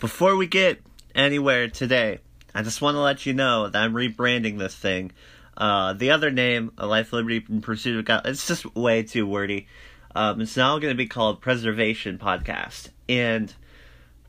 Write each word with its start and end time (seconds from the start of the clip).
Before 0.00 0.34
we 0.34 0.46
get 0.46 0.80
anywhere 1.14 1.68
today, 1.68 2.20
I 2.54 2.62
just 2.62 2.80
want 2.80 2.94
to 2.94 3.00
let 3.00 3.26
you 3.26 3.34
know 3.34 3.68
that 3.68 3.82
I'm 3.82 3.92
rebranding 3.92 4.58
this 4.58 4.74
thing. 4.74 5.12
Uh, 5.58 5.92
the 5.92 6.10
other 6.10 6.30
name, 6.30 6.72
A 6.78 6.86
Life, 6.86 7.12
Liberty, 7.12 7.44
and 7.46 7.62
Pursuit 7.62 7.98
of 7.98 8.06
God, 8.06 8.22
it's 8.24 8.48
just 8.48 8.74
way 8.74 9.02
too 9.02 9.26
wordy. 9.26 9.68
Um, 10.14 10.40
it's 10.40 10.56
now 10.56 10.78
going 10.78 10.92
to 10.92 10.96
be 10.96 11.06
called 11.06 11.42
Preservation 11.42 12.16
Podcast. 12.16 12.88
And 13.10 13.52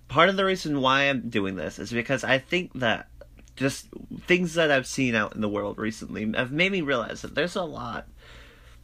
part 0.10 0.28
of 0.28 0.36
the 0.36 0.44
reason 0.44 0.82
why 0.82 1.04
I'm 1.04 1.30
doing 1.30 1.56
this 1.56 1.80
is 1.80 1.90
because 1.90 2.26
I 2.26 2.38
think 2.38 2.74
that 2.74 3.08
just 3.56 3.88
things 4.28 4.56
that 4.56 4.72
I've 4.72 4.86
seen 4.86 5.16
out 5.16 5.36
in 5.36 5.42
the 5.42 5.48
world 5.48 5.78
recently 5.78 6.30
have 6.36 6.52
made 6.52 6.74
me 6.74 6.82
realize 6.82 7.22
that 7.22 7.34
there's 7.34 7.56
a 7.56 7.64
lot 7.64 8.10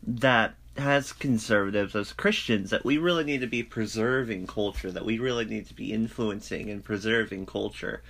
that 0.03 0.55
as 0.77 1.11
conservatives, 1.11 1.95
as 1.95 2.13
Christians, 2.13 2.69
that 2.69 2.85
we 2.85 2.97
really 2.97 3.23
need 3.23 3.41
to 3.41 3.47
be 3.47 3.63
preserving 3.63 4.47
culture, 4.47 4.91
that 4.91 5.05
we 5.05 5.19
really 5.19 5.45
need 5.45 5.67
to 5.67 5.73
be 5.73 5.91
influencing 5.91 6.69
and 6.69 6.83
preserving 6.83 7.45
culture, 7.45 8.01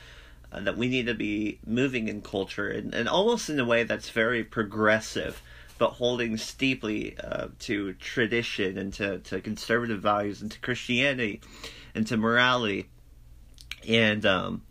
uh, 0.52 0.60
that 0.62 0.78
we 0.78 0.88
need 0.88 1.08
to 1.08 1.14
be 1.14 1.60
moving 1.66 2.08
in 2.08 2.22
culture, 2.22 2.70
and, 2.70 2.94
and 2.94 3.08
almost 3.08 3.50
in 3.50 3.60
a 3.60 3.66
way 3.66 3.84
that's 3.84 4.10
very 4.10 4.44
progressive, 4.44 5.42
but 5.78 5.92
holding 5.92 6.38
steeply 6.38 7.18
uh, 7.20 7.48
to 7.60 7.94
tradition 7.94 8.78
and 8.78 8.94
to, 8.94 9.20
to 9.20 9.40
conservative 9.42 10.02
values 10.02 10.42
and 10.42 10.52
to 10.52 10.60
Christianity 10.60 11.42
and 11.96 12.06
to 12.08 12.18
morality. 12.18 12.90
And 13.88 14.26
um, 14.26 14.64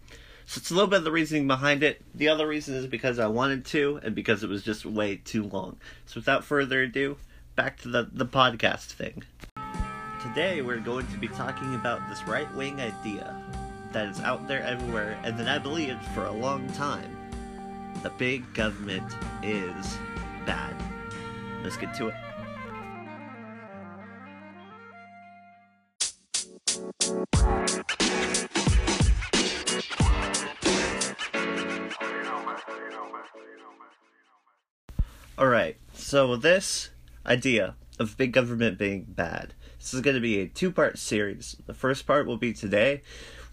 so 0.47 0.59
it's 0.59 0.71
a 0.71 0.75
little 0.75 0.89
bit 0.89 0.99
of 0.99 1.05
the 1.05 1.13
reasoning 1.13 1.47
behind 1.47 1.83
it. 1.83 2.03
The 2.15 2.29
other 2.29 2.47
reason 2.47 2.75
is 2.75 2.87
because 2.87 3.19
I 3.19 3.27
wanted 3.27 3.65
to, 3.67 4.01
and 4.03 4.15
because 4.15 4.43
it 4.43 4.51
was 4.51 4.63
just 4.63 4.85
way 4.85 5.17
too 5.17 5.45
long. 5.45 5.79
So 6.07 6.21
without 6.21 6.45
further 6.45 6.83
ado, 6.83 7.17
back 7.57 7.81
to 7.81 7.89
the, 7.89 8.07
the 8.13 8.27
podcast 8.27 8.93
thing. 8.93 9.25
Today 10.23 10.61
we're 10.61 10.79
going 10.79 11.07
to 11.07 11.17
be 11.17 11.27
talking 11.27 11.75
about 11.75 12.07
this 12.11 12.23
right 12.29 12.55
wing 12.55 12.79
idea 12.81 13.35
that 13.93 14.09
is 14.09 14.21
out 14.21 14.47
there 14.47 14.63
everywhere 14.63 15.19
and 15.25 15.39
that 15.39 15.49
I 15.49 15.59
believed 15.59 16.05
for 16.15 16.27
a 16.27 16.31
long 16.31 16.71
time. 16.75 17.17
The 18.03 18.11
big 18.11 18.53
government 18.53 19.11
is 19.43 19.97
bad. 20.45 20.75
Let's 21.63 21.79
get 21.79 21.95
to 21.95 22.09
it. 22.09 22.15
Alright, 35.39 35.77
so 35.95 36.37
this 36.37 36.91
idea 37.27 37.75
of 37.99 38.17
big 38.17 38.33
government 38.33 38.79
being 38.79 39.07
bad. 39.09 39.55
This 39.79 39.95
is 39.95 40.01
going 40.01 40.15
to 40.15 40.21
be 40.21 40.41
a 40.41 40.47
two 40.47 40.71
part 40.71 40.99
series. 40.99 41.57
The 41.67 41.75
first 41.75 42.07
part 42.07 42.27
will 42.27 42.37
be 42.37 42.53
today. 42.53 43.03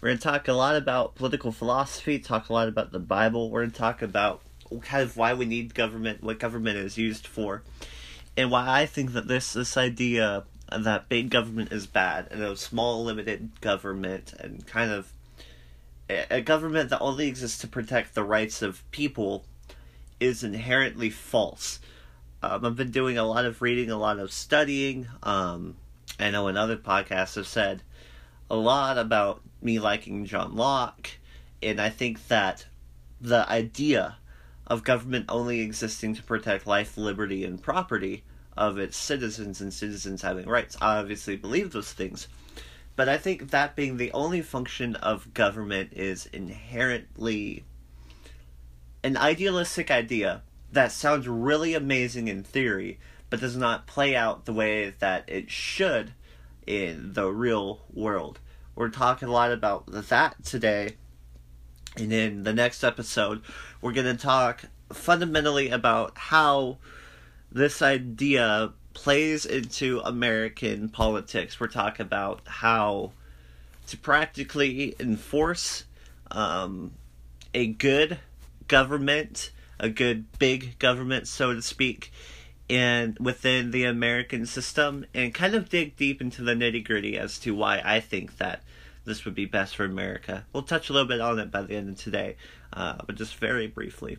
We're 0.00 0.08
going 0.08 0.18
to 0.18 0.24
talk 0.24 0.48
a 0.48 0.52
lot 0.52 0.76
about 0.76 1.14
political 1.14 1.52
philosophy, 1.52 2.18
talk 2.18 2.48
a 2.48 2.52
lot 2.52 2.68
about 2.68 2.92
the 2.92 2.98
Bible. 2.98 3.50
We're 3.50 3.62
going 3.62 3.72
to 3.72 3.78
talk 3.78 4.02
about 4.02 4.42
kind 4.82 5.02
of 5.02 5.16
why 5.16 5.34
we 5.34 5.46
need 5.46 5.74
government, 5.74 6.22
what 6.22 6.38
government 6.38 6.76
is 6.78 6.98
used 6.98 7.26
for, 7.26 7.62
and 8.36 8.50
why 8.50 8.80
I 8.82 8.86
think 8.86 9.12
that 9.12 9.28
this 9.28 9.52
this 9.52 9.76
idea 9.76 10.44
that 10.70 11.08
big 11.08 11.30
government 11.30 11.72
is 11.72 11.86
bad 11.86 12.28
and 12.30 12.42
a 12.42 12.56
small 12.56 13.04
limited 13.04 13.60
government 13.60 14.34
and 14.40 14.66
kind 14.66 14.90
of 14.90 15.12
a 16.08 16.40
government 16.40 16.90
that 16.90 17.00
only 17.00 17.28
exists 17.28 17.58
to 17.58 17.66
protect 17.66 18.14
the 18.14 18.24
rights 18.24 18.60
of 18.60 18.88
people 18.90 19.44
is 20.20 20.44
inherently 20.44 21.10
false. 21.10 21.80
Um, 22.44 22.64
I've 22.64 22.76
been 22.76 22.90
doing 22.90 23.16
a 23.16 23.24
lot 23.24 23.46
of 23.46 23.62
reading, 23.62 23.90
a 23.90 23.96
lot 23.96 24.18
of 24.18 24.30
studying. 24.30 25.06
Um, 25.22 25.76
I 26.18 26.30
know 26.30 26.48
in 26.48 26.56
other 26.56 26.76
podcasts 26.76 27.36
have 27.36 27.46
said 27.46 27.82
a 28.50 28.56
lot 28.56 28.98
about 28.98 29.40
me 29.62 29.78
liking 29.78 30.26
John 30.26 30.54
Locke, 30.54 31.10
and 31.62 31.80
I 31.80 31.88
think 31.88 32.28
that 32.28 32.66
the 33.20 33.48
idea 33.50 34.16
of 34.66 34.84
government 34.84 35.26
only 35.28 35.60
existing 35.60 36.14
to 36.16 36.22
protect 36.22 36.66
life, 36.66 36.98
liberty, 36.98 37.44
and 37.44 37.62
property 37.62 38.24
of 38.56 38.78
its 38.78 38.96
citizens 38.96 39.60
and 39.60 39.72
citizens 39.72 40.22
having 40.22 40.46
rights. 40.46 40.76
I 40.80 40.98
obviously 40.98 41.36
believe 41.36 41.72
those 41.72 41.92
things. 41.92 42.28
But 42.96 43.08
I 43.08 43.16
think 43.16 43.50
that 43.50 43.74
being 43.74 43.96
the 43.96 44.12
only 44.12 44.42
function 44.42 44.96
of 44.96 45.34
government 45.34 45.94
is 45.94 46.26
inherently 46.26 47.64
an 49.02 49.16
idealistic 49.16 49.90
idea 49.90 50.42
that 50.74 50.92
sounds 50.92 51.28
really 51.28 51.74
amazing 51.74 52.28
in 52.28 52.42
theory, 52.42 52.98
but 53.30 53.40
does 53.40 53.56
not 53.56 53.86
play 53.86 54.14
out 54.14 54.44
the 54.44 54.52
way 54.52 54.92
that 54.98 55.28
it 55.28 55.50
should 55.50 56.12
in 56.66 57.12
the 57.12 57.30
real 57.30 57.80
world. 57.92 58.40
We're 58.74 58.88
talking 58.88 59.28
a 59.28 59.32
lot 59.32 59.52
about 59.52 59.86
that 59.86 60.44
today. 60.44 60.96
And 61.96 62.12
in 62.12 62.42
the 62.42 62.52
next 62.52 62.82
episode, 62.82 63.42
we're 63.80 63.92
going 63.92 64.16
to 64.16 64.20
talk 64.20 64.64
fundamentally 64.92 65.70
about 65.70 66.18
how 66.18 66.78
this 67.52 67.80
idea 67.80 68.72
plays 68.94 69.46
into 69.46 70.00
American 70.00 70.88
politics. 70.88 71.60
We're 71.60 71.68
talking 71.68 72.04
about 72.04 72.40
how 72.46 73.12
to 73.86 73.96
practically 73.96 74.96
enforce 74.98 75.84
um, 76.32 76.92
a 77.52 77.68
good 77.68 78.18
government 78.66 79.52
a 79.84 79.90
good 79.90 80.24
big 80.38 80.78
government, 80.78 81.28
so 81.28 81.52
to 81.52 81.60
speak, 81.60 82.10
and 82.70 83.18
within 83.18 83.70
the 83.70 83.84
American 83.84 84.46
system, 84.46 85.04
and 85.12 85.34
kind 85.34 85.54
of 85.54 85.68
dig 85.68 85.94
deep 85.94 86.22
into 86.22 86.42
the 86.42 86.54
nitty 86.54 86.82
gritty 86.82 87.18
as 87.18 87.38
to 87.40 87.54
why 87.54 87.82
I 87.84 88.00
think 88.00 88.38
that 88.38 88.62
this 89.04 89.26
would 89.26 89.34
be 89.34 89.44
best 89.44 89.76
for 89.76 89.84
America. 89.84 90.46
We'll 90.54 90.62
touch 90.62 90.88
a 90.88 90.94
little 90.94 91.06
bit 91.06 91.20
on 91.20 91.38
it 91.38 91.50
by 91.50 91.60
the 91.60 91.76
end 91.76 91.90
of 91.90 91.98
today, 91.98 92.36
uh, 92.72 92.96
but 93.06 93.16
just 93.16 93.36
very 93.36 93.66
briefly. 93.66 94.16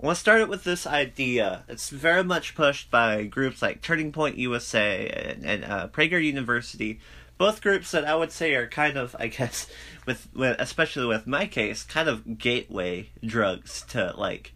I 0.00 0.06
want 0.06 0.14
to 0.14 0.20
start 0.20 0.40
it 0.40 0.48
with 0.48 0.62
this 0.62 0.86
idea. 0.86 1.64
It's 1.68 1.90
very 1.90 2.22
much 2.22 2.54
pushed 2.54 2.88
by 2.88 3.24
groups 3.24 3.62
like 3.62 3.82
Turning 3.82 4.12
Point 4.12 4.38
USA 4.38 5.08
and, 5.08 5.44
and 5.44 5.64
uh, 5.64 5.88
Prager 5.88 6.22
University, 6.22 7.00
both 7.36 7.60
groups 7.60 7.90
that 7.90 8.04
I 8.04 8.14
would 8.14 8.30
say 8.30 8.54
are 8.54 8.68
kind 8.68 8.96
of, 8.96 9.16
I 9.18 9.26
guess, 9.26 9.66
with, 10.06 10.28
with 10.32 10.54
especially 10.60 11.06
with 11.06 11.26
my 11.26 11.46
case, 11.46 11.82
kind 11.82 12.08
of 12.08 12.38
gateway 12.38 13.10
drugs 13.24 13.84
to 13.88 14.14
like 14.16 14.53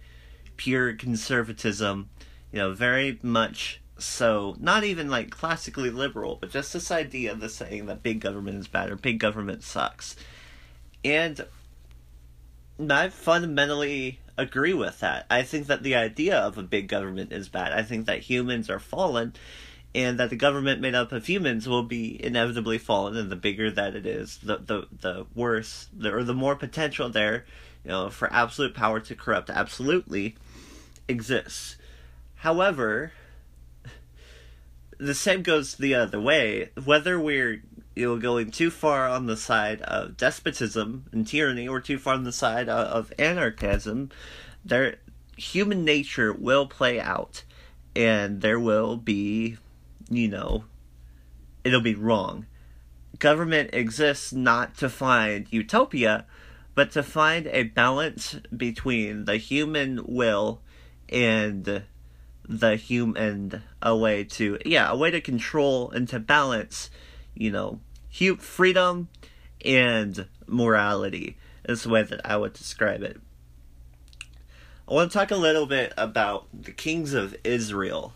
pure 0.58 0.92
conservatism, 0.92 2.10
you 2.52 2.58
know, 2.58 2.74
very 2.74 3.18
much 3.22 3.80
so 3.98 4.54
not 4.60 4.84
even 4.84 5.08
like 5.08 5.30
classically 5.30 5.90
liberal, 5.90 6.36
but 6.40 6.50
just 6.50 6.72
this 6.72 6.90
idea 6.90 7.32
of 7.32 7.40
the 7.40 7.48
saying 7.48 7.86
that 7.86 8.02
big 8.02 8.20
government 8.20 8.58
is 8.58 8.68
bad 8.68 8.90
or 8.90 8.96
big 8.96 9.18
government 9.18 9.64
sucks. 9.64 10.14
And 11.04 11.44
I 12.90 13.08
fundamentally 13.08 14.20
agree 14.36 14.74
with 14.74 15.00
that. 15.00 15.26
I 15.30 15.42
think 15.42 15.66
that 15.66 15.82
the 15.82 15.96
idea 15.96 16.38
of 16.38 16.58
a 16.58 16.62
big 16.62 16.88
government 16.88 17.32
is 17.32 17.48
bad. 17.48 17.72
I 17.72 17.82
think 17.82 18.06
that 18.06 18.20
humans 18.20 18.70
are 18.70 18.78
fallen 18.78 19.34
and 19.94 20.20
that 20.20 20.30
the 20.30 20.36
government 20.36 20.80
made 20.80 20.94
up 20.94 21.12
of 21.12 21.26
humans 21.26 21.68
will 21.68 21.82
be 21.82 22.22
inevitably 22.24 22.78
fallen 22.78 23.16
and 23.16 23.30
the 23.30 23.36
bigger 23.36 23.70
that 23.70 23.96
it 23.96 24.06
is, 24.06 24.38
the 24.38 24.58
the 24.58 24.86
the 25.00 25.26
worse 25.34 25.88
the, 25.92 26.14
or 26.14 26.22
the 26.22 26.34
more 26.34 26.54
potential 26.54 27.08
there, 27.08 27.46
you 27.84 27.90
know, 27.90 28.10
for 28.10 28.32
absolute 28.32 28.74
power 28.74 29.00
to 29.00 29.14
corrupt 29.14 29.50
absolutely 29.50 30.36
exists. 31.08 31.76
However, 32.36 33.12
the 34.98 35.14
same 35.14 35.42
goes 35.42 35.74
the 35.74 35.94
other 35.94 36.20
way. 36.20 36.70
Whether 36.84 37.18
we're 37.18 37.62
you 37.96 38.06
know 38.06 38.18
going 38.18 38.50
too 38.50 38.70
far 38.70 39.08
on 39.08 39.26
the 39.26 39.36
side 39.36 39.82
of 39.82 40.16
despotism 40.16 41.06
and 41.12 41.26
tyranny, 41.26 41.66
or 41.66 41.80
too 41.80 41.98
far 41.98 42.14
on 42.14 42.24
the 42.24 42.32
side 42.32 42.68
of, 42.68 42.86
of 42.86 43.12
anarchism, 43.18 44.10
there 44.64 44.96
human 45.36 45.84
nature 45.84 46.32
will 46.32 46.66
play 46.66 47.00
out, 47.00 47.44
and 47.94 48.40
there 48.40 48.60
will 48.60 48.96
be, 48.96 49.56
you 50.10 50.28
know, 50.28 50.64
it'll 51.64 51.80
be 51.80 51.94
wrong. 51.94 52.46
Government 53.18 53.70
exists 53.72 54.32
not 54.32 54.76
to 54.76 54.88
find 54.88 55.46
utopia, 55.50 56.26
but 56.74 56.92
to 56.92 57.02
find 57.02 57.48
a 57.48 57.64
balance 57.64 58.36
between 58.56 59.24
the 59.24 59.38
human 59.38 60.00
will 60.06 60.60
and 61.08 61.82
the 62.48 62.76
human 62.76 63.62
a 63.82 63.96
way 63.96 64.24
to 64.24 64.58
yeah 64.64 64.90
a 64.90 64.96
way 64.96 65.10
to 65.10 65.20
control 65.20 65.90
and 65.90 66.08
to 66.08 66.18
balance 66.18 66.88
you 67.34 67.50
know 67.50 67.78
freedom 68.38 69.08
and 69.64 70.26
morality 70.46 71.36
is 71.68 71.82
the 71.82 71.88
way 71.88 72.02
that 72.02 72.20
i 72.24 72.36
would 72.36 72.52
describe 72.52 73.02
it. 73.02 73.20
I 74.88 74.94
want 74.94 75.12
to 75.12 75.18
talk 75.18 75.30
a 75.30 75.36
little 75.36 75.66
bit 75.66 75.92
about 75.98 76.46
the 76.52 76.72
kings 76.72 77.12
of 77.12 77.36
israel. 77.44 78.14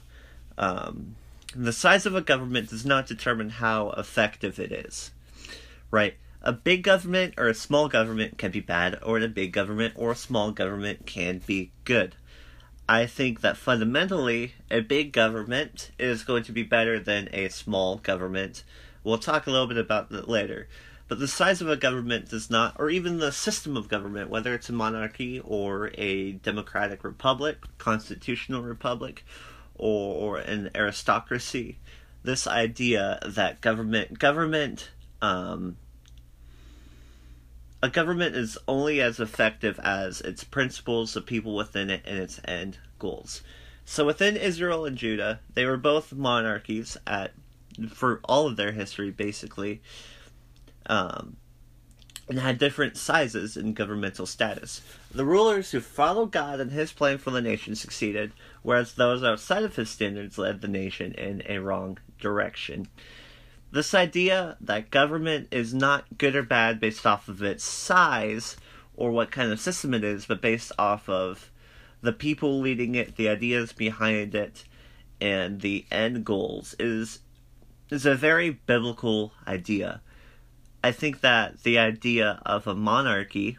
Um, 0.57 1.17
the 1.55 1.73
size 1.73 2.07
of 2.07 2.15
a 2.15 2.23
government 2.23 2.71
does 2.71 2.87
not 2.87 3.07
determine 3.07 3.51
how 3.51 3.91
effective 3.91 4.59
it 4.59 4.73
is 4.73 5.11
right? 5.93 6.15
A 6.41 6.53
big 6.53 6.83
government 6.83 7.35
or 7.39 7.47
a 7.47 7.55
small 7.55 7.89
government 7.89 8.37
can 8.37 8.51
be 8.51 8.59
bad 8.59 8.99
or 9.05 9.21
a 9.21 9.29
big 9.29 9.53
government 9.53 9.95
or 9.97 10.11
a 10.11 10.17
small 10.17 10.51
government 10.51 11.07
can 11.07 11.39
be 11.47 11.71
good 11.85 12.17
I 12.93 13.07
think 13.07 13.41
that 13.41 13.57
fundamentally, 13.57 14.53
a 14.71 14.81
big 14.81 15.13
government 15.13 15.93
is 15.99 16.25
going 16.25 16.43
to 16.43 16.53
be 16.53 16.63
better 16.63 17.01
than 17.01 17.31
a 17.33 17.49
small 17.49 17.97
government. 17.97 18.65
We'll 19.03 19.17
talk 19.17 19.47
a 19.47 19.51
little 19.51 19.67
bit 19.67 19.79
about 19.79 20.11
that 20.11 20.29
later. 20.29 20.69
But 21.09 21.19
the 21.19 21.27
size 21.27 21.63
of 21.63 21.71
a 21.71 21.77
government 21.79 22.29
does 22.29 22.51
not, 22.51 22.77
or 22.79 22.91
even 22.91 23.17
the 23.17 23.33
system 23.33 23.79
of 23.79 23.89
government, 23.89 24.29
whether 24.29 24.53
it's 24.53 24.69
a 24.69 24.75
monarchy 24.75 25.41
or 25.41 25.91
a 25.97 26.33
democratic 26.33 27.03
republic, 27.03 27.65
constitutional 27.79 28.61
republic, 28.61 29.25
or, 29.75 30.37
or 30.37 30.39
an 30.41 30.69
aristocracy, 30.75 31.79
this 32.25 32.47
idea 32.47 33.21
that 33.27 33.63
government 33.63 34.19
government 34.19 34.91
um, 35.23 35.79
a 37.83 37.91
government 37.91 38.37
is 38.37 38.57
only 38.69 39.01
as 39.01 39.19
effective 39.19 39.79
as 39.81 40.21
its 40.21 40.45
principles, 40.45 41.15
the 41.15 41.21
people 41.21 41.57
within 41.57 41.91
it, 41.91 42.03
and 42.07 42.19
its 42.19 42.41
end 42.45 42.79
goals. 42.99 43.43
So 43.85 44.07
within 44.07 44.37
Israel 44.37 44.87
and 44.87 44.97
Judah, 44.97 45.41
they 45.55 45.67
were 45.67 45.77
both 45.77 46.13
monarchies 46.13 46.97
at 47.07 47.33
for 47.89 48.21
all 48.25 48.47
of 48.47 48.57
their 48.57 48.73
history, 48.73 49.11
basically, 49.11 49.81
um, 50.87 51.37
and 52.29 52.39
had 52.39 52.59
different 52.59 52.97
sizes 52.97 53.57
in 53.57 53.75
governmental 53.75 54.27
status. 54.27 54.83
The 55.11 55.25
rulers 55.25 55.73
who 55.73 55.81
followed 55.81 56.31
God 56.31 56.61
and 56.61 56.71
His 56.71 56.93
plan 56.93 57.19
for 57.19 57.31
the 57.31 57.41
nation 57.41 57.75
succeeded, 57.75 58.33
whereas 58.63 58.95
those 58.95 59.25
outside 59.25 59.65
of 59.65 59.77
His 59.77 59.91
standards 59.91 60.39
led 60.39 60.61
the 60.61 60.69
nation 60.69 61.13
in 61.15 61.43
a 61.49 61.59
wrong 61.59 61.99
direction. 62.21 62.89
This 63.73 63.95
idea 63.95 64.59
that 64.61 64.91
government 64.91 65.49
is 65.51 65.73
not 65.73 66.19
good 66.19 66.37
or 66.37 66.43
bad 66.43 66.79
based 66.79 67.07
off 67.07 67.27
of 67.27 67.43
its 67.43 67.65
size 67.65 68.59
or 68.95 69.11
what 69.11 69.31
kind 69.31 69.51
of 69.51 69.61
system 69.61 69.95
it 69.95 70.05
is, 70.05 70.27
but 70.27 70.43
based 70.43 70.73
off 70.79 71.09
of 71.09 71.51
the 72.03 72.13
people 72.13 72.61
leading 72.61 72.95
it, 72.95 73.17
the 73.17 73.31
ideas 73.31 73.73
behind 73.73 74.35
it, 74.35 74.65
and 75.23 75.63
the 75.63 75.87
end 75.91 76.25
goals 76.27 76.75
is 76.79 77.21
is 77.91 78.05
a 78.05 78.15
very 78.15 78.51
biblical 78.51 79.33
idea. 79.47 80.03
I 80.85 80.93
think 80.93 81.21
that 81.21 81.63
the 81.63 81.79
idea 81.79 82.43
of 82.45 82.67
a 82.67 82.75
monarchy 82.75 83.57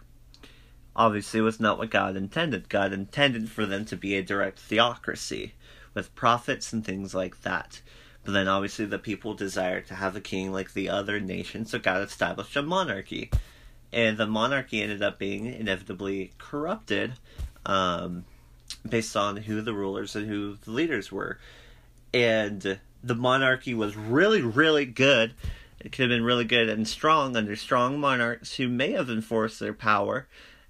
obviously 0.96 1.42
was 1.42 1.60
not 1.60 1.80
what 1.80 1.90
God 1.90 2.16
intended. 2.16 2.70
God 2.70 2.94
intended 2.94 3.50
for 3.50 3.66
them 3.66 3.86
to 3.86 3.96
be 3.96 4.16
a 4.16 4.24
direct 4.24 4.60
theocracy 4.60 5.54
with 5.96 6.14
prophets 6.14 6.72
and 6.72 6.86
things 6.86 7.16
like 7.16 7.42
that. 7.42 7.82
But 8.24 8.32
then 8.32 8.48
obviously 8.48 8.86
the 8.86 9.00
people 9.00 9.34
desired 9.34 9.88
to 9.88 9.96
have 9.96 10.16
a 10.16 10.22
king 10.22 10.52
like 10.52 10.74
the 10.74 10.90
other 10.90 11.20
nations, 11.20 11.72
so 11.72 11.80
God 11.80 12.02
established 12.02 12.56
a 12.56 12.62
monarchy. 12.62 13.30
And 13.92 14.18
the 14.18 14.28
monarchy 14.28 14.82
ended 14.82 15.04
up 15.04 15.20
being 15.20 15.46
inevitably 15.46 16.32
corrupted 16.38 17.14
um, 17.66 18.26
based 18.88 19.16
on 19.16 19.38
who 19.38 19.62
the 19.62 19.74
rulers 19.74 20.16
and 20.16 20.28
who 20.28 20.58
the 20.64 20.72
leaders 20.72 21.12
were. 21.12 21.38
And 22.14 22.80
the 23.04 23.16
monarchy 23.16 23.74
was 23.74 23.96
really, 23.96 24.42
really 24.42 24.86
good. 24.86 25.34
It 25.80 25.92
could 25.92 26.04
have 26.04 26.10
been 26.10 26.24
really 26.24 26.46
good 26.46 26.70
and 26.70 26.88
strong 26.88 27.36
under 27.36 27.56
strong 27.56 28.00
monarchs 28.00 28.56
who 28.56 28.70
may 28.70 28.92
have 28.92 29.10
enforced 29.10 29.60
their 29.60 29.74
power 29.74 30.28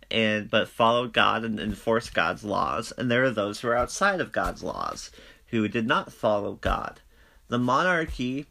and 0.10 0.50
but 0.50 0.70
followed 0.70 1.14
God 1.14 1.44
and 1.44 1.60
enforced 1.60 2.14
God's 2.14 2.44
laws. 2.44 2.92
And 2.98 3.10
there 3.12 3.24
are 3.24 3.32
those 3.32 3.60
who 3.60 3.68
are 3.68 3.78
outside 3.78 4.22
of 4.22 4.32
God's 4.32 4.64
laws 4.64 5.12
who 5.48 5.68
did 5.68 5.88
not 5.88 6.12
follow 6.12 6.54
God. 6.54 7.00
The 7.54 7.60
monarchy 7.60 8.48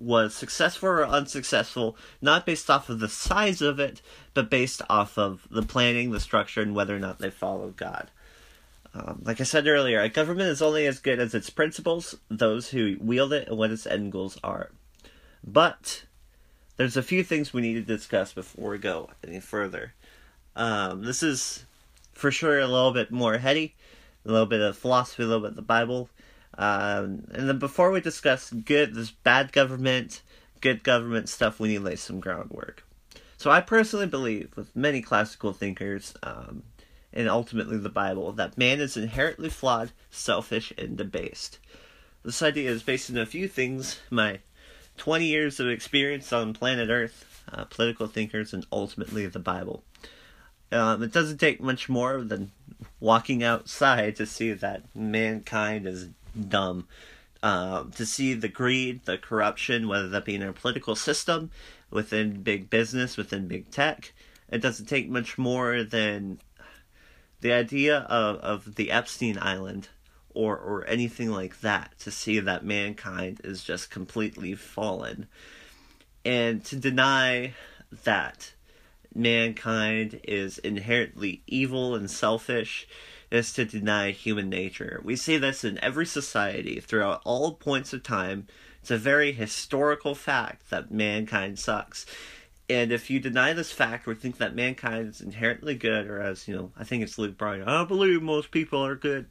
was 0.00 0.34
successful 0.34 0.88
or 0.88 1.04
unsuccessful 1.04 1.98
not 2.22 2.46
based 2.46 2.70
off 2.70 2.88
of 2.88 2.98
the 2.98 3.10
size 3.10 3.60
of 3.60 3.78
it, 3.78 4.00
but 4.32 4.48
based 4.48 4.80
off 4.88 5.18
of 5.18 5.46
the 5.50 5.60
planning, 5.60 6.10
the 6.10 6.18
structure, 6.18 6.62
and 6.62 6.74
whether 6.74 6.96
or 6.96 6.98
not 6.98 7.18
they 7.18 7.28
followed 7.28 7.76
God. 7.76 8.10
Um, 8.94 9.20
like 9.22 9.38
I 9.38 9.44
said 9.44 9.66
earlier, 9.66 10.00
a 10.00 10.08
government 10.08 10.48
is 10.48 10.62
only 10.62 10.86
as 10.86 10.98
good 10.98 11.18
as 11.18 11.34
its 11.34 11.50
principles, 11.50 12.14
those 12.30 12.70
who 12.70 12.96
wield 13.02 13.34
it, 13.34 13.48
and 13.48 13.58
what 13.58 13.70
its 13.70 13.86
end 13.86 14.12
goals 14.12 14.38
are. 14.42 14.70
But 15.44 16.04
there's 16.78 16.96
a 16.96 17.02
few 17.02 17.22
things 17.22 17.52
we 17.52 17.60
need 17.60 17.74
to 17.74 17.82
discuss 17.82 18.32
before 18.32 18.70
we 18.70 18.78
go 18.78 19.10
any 19.22 19.40
further. 19.40 19.92
Um, 20.56 21.04
this 21.04 21.22
is 21.22 21.66
for 22.14 22.30
sure 22.30 22.60
a 22.60 22.66
little 22.66 22.92
bit 22.92 23.10
more 23.10 23.36
heady, 23.36 23.74
a 24.24 24.30
little 24.30 24.46
bit 24.46 24.62
of 24.62 24.78
philosophy, 24.78 25.22
a 25.22 25.26
little 25.26 25.42
bit 25.42 25.50
of 25.50 25.56
the 25.56 25.60
Bible. 25.60 26.08
Um, 26.58 27.24
and 27.30 27.48
then 27.48 27.58
before 27.58 27.92
we 27.92 28.00
discuss 28.00 28.50
good, 28.50 28.94
this 28.94 29.12
bad 29.12 29.52
government, 29.52 30.22
good 30.60 30.82
government 30.82 31.28
stuff, 31.28 31.60
we 31.60 31.68
need 31.68 31.78
to 31.78 31.84
lay 31.84 31.96
some 31.96 32.18
groundwork. 32.18 32.84
So 33.36 33.52
I 33.52 33.60
personally 33.60 34.08
believe, 34.08 34.50
with 34.56 34.74
many 34.74 35.00
classical 35.00 35.52
thinkers, 35.52 36.14
um, 36.24 36.64
and 37.12 37.28
ultimately 37.28 37.78
the 37.78 37.88
Bible, 37.88 38.32
that 38.32 38.58
man 38.58 38.80
is 38.80 38.96
inherently 38.96 39.48
flawed, 39.48 39.92
selfish, 40.10 40.72
and 40.76 40.96
debased. 40.96 41.58
This 42.24 42.42
idea 42.42 42.70
is 42.70 42.82
based 42.82 43.08
on 43.08 43.16
a 43.16 43.24
few 43.24 43.46
things 43.46 44.00
my 44.10 44.40
20 44.96 45.24
years 45.24 45.60
of 45.60 45.68
experience 45.68 46.32
on 46.32 46.52
planet 46.52 46.90
Earth, 46.90 47.44
uh, 47.52 47.64
political 47.64 48.08
thinkers, 48.08 48.52
and 48.52 48.66
ultimately 48.72 49.26
the 49.26 49.38
Bible. 49.38 49.84
Um, 50.72 51.04
it 51.04 51.12
doesn't 51.12 51.38
take 51.38 51.62
much 51.62 51.88
more 51.88 52.22
than 52.22 52.50
walking 53.00 53.42
outside 53.44 54.16
to 54.16 54.26
see 54.26 54.52
that 54.52 54.82
mankind 54.94 55.86
is 55.86 56.08
dumb. 56.48 56.86
Um, 57.42 57.92
to 57.92 58.04
see 58.04 58.34
the 58.34 58.48
greed, 58.48 59.04
the 59.04 59.16
corruption, 59.16 59.86
whether 59.86 60.08
that 60.08 60.24
be 60.24 60.34
in 60.34 60.42
our 60.42 60.52
political 60.52 60.96
system, 60.96 61.50
within 61.90 62.42
big 62.42 62.68
business, 62.68 63.16
within 63.16 63.46
big 63.46 63.70
tech, 63.70 64.12
it 64.48 64.58
doesn't 64.60 64.86
take 64.86 65.08
much 65.08 65.38
more 65.38 65.84
than 65.84 66.40
the 67.40 67.52
idea 67.52 67.98
of, 68.00 68.36
of 68.38 68.74
the 68.74 68.90
Epstein 68.90 69.38
Island 69.40 69.88
or 70.34 70.56
or 70.56 70.86
anything 70.86 71.30
like 71.30 71.60
that 71.60 71.92
to 72.00 72.10
see 72.10 72.38
that 72.38 72.64
mankind 72.64 73.40
is 73.44 73.62
just 73.62 73.90
completely 73.90 74.54
fallen 74.54 75.26
and 76.24 76.64
to 76.64 76.76
deny 76.76 77.54
that 78.04 78.52
mankind 79.14 80.20
is 80.24 80.58
inherently 80.58 81.42
evil 81.46 81.94
and 81.94 82.10
selfish 82.10 82.86
is 83.30 83.52
to 83.52 83.64
deny 83.64 84.10
human 84.10 84.48
nature. 84.48 85.00
We 85.04 85.16
see 85.16 85.36
this 85.36 85.64
in 85.64 85.82
every 85.82 86.06
society 86.06 86.80
throughout 86.80 87.20
all 87.24 87.54
points 87.54 87.92
of 87.92 88.02
time. 88.02 88.46
It's 88.80 88.90
a 88.90 88.98
very 88.98 89.32
historical 89.32 90.14
fact 90.14 90.70
that 90.70 90.90
mankind 90.90 91.58
sucks. 91.58 92.06
And 92.70 92.92
if 92.92 93.10
you 93.10 93.18
deny 93.20 93.52
this 93.52 93.72
fact 93.72 94.06
or 94.06 94.14
think 94.14 94.38
that 94.38 94.54
mankind 94.54 95.08
is 95.08 95.20
inherently 95.20 95.74
good, 95.74 96.06
or 96.06 96.20
as, 96.20 96.46
you 96.46 96.54
know, 96.54 96.72
I 96.76 96.84
think 96.84 97.02
it's 97.02 97.18
Luke 97.18 97.36
Bryan, 97.36 97.62
I 97.62 97.78
don't 97.78 97.88
believe 97.88 98.22
most 98.22 98.50
people 98.50 98.84
are 98.84 98.94
good. 98.94 99.26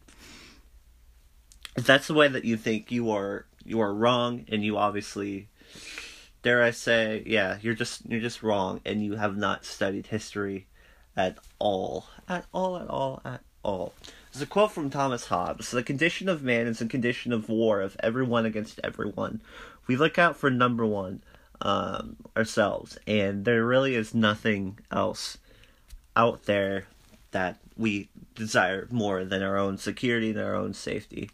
If 1.76 1.86
that's 1.86 2.08
the 2.08 2.16
way 2.16 2.28
that 2.28 2.46
you 2.46 2.58
think 2.58 2.92
you 2.92 3.12
are 3.12 3.46
you 3.64 3.80
are 3.82 3.94
wrong 3.94 4.46
and 4.48 4.64
you 4.64 4.78
obviously 4.78 5.50
dare 6.42 6.64
I 6.64 6.72
say, 6.72 7.24
yeah, 7.26 7.58
you're 7.62 7.76
just 7.76 8.06
you're 8.06 8.22
just 8.22 8.42
wrong 8.42 8.82
and 8.86 9.04
you 9.04 9.16
have 9.16 9.38
not 9.38 9.66
studied 9.66 10.08
history 10.08 10.68
at 11.16 11.38
all. 11.60 12.08
At 12.28 12.46
all, 12.54 12.78
at 12.78 12.88
all, 12.88 13.22
at 13.26 13.42
all. 13.68 13.94
There's 14.32 14.42
a 14.42 14.48
quote 14.48 14.72
from 14.72 14.90
Thomas 14.90 15.28
Hobbes 15.28 15.72
The 15.72 15.84
condition 15.84 16.30
of 16.30 16.42
man 16.42 16.68
is 16.68 16.82
a 16.82 16.88
condition 16.88 17.34
of 17.34 17.50
war 17.50 17.82
of 17.82 17.98
everyone 18.00 18.46
against 18.46 18.80
everyone. 18.84 19.42
We 19.88 19.96
look 19.96 20.18
out 20.18 20.38
for 20.38 20.50
number 20.50 20.86
one, 20.86 21.22
um, 21.62 22.16
ourselves, 22.36 22.98
and 23.06 23.46
there 23.46 23.66
really 23.66 23.96
is 23.96 24.16
nothing 24.16 24.80
else 24.92 25.38
out 26.16 26.46
there 26.46 26.86
that 27.32 27.58
we 27.78 28.10
desire 28.36 28.88
more 28.90 29.26
than 29.26 29.44
our 29.44 29.58
own 29.58 29.78
security 29.78 30.32
and 30.32 30.40
our 30.40 30.56
own 30.56 30.74
safety. 30.74 31.30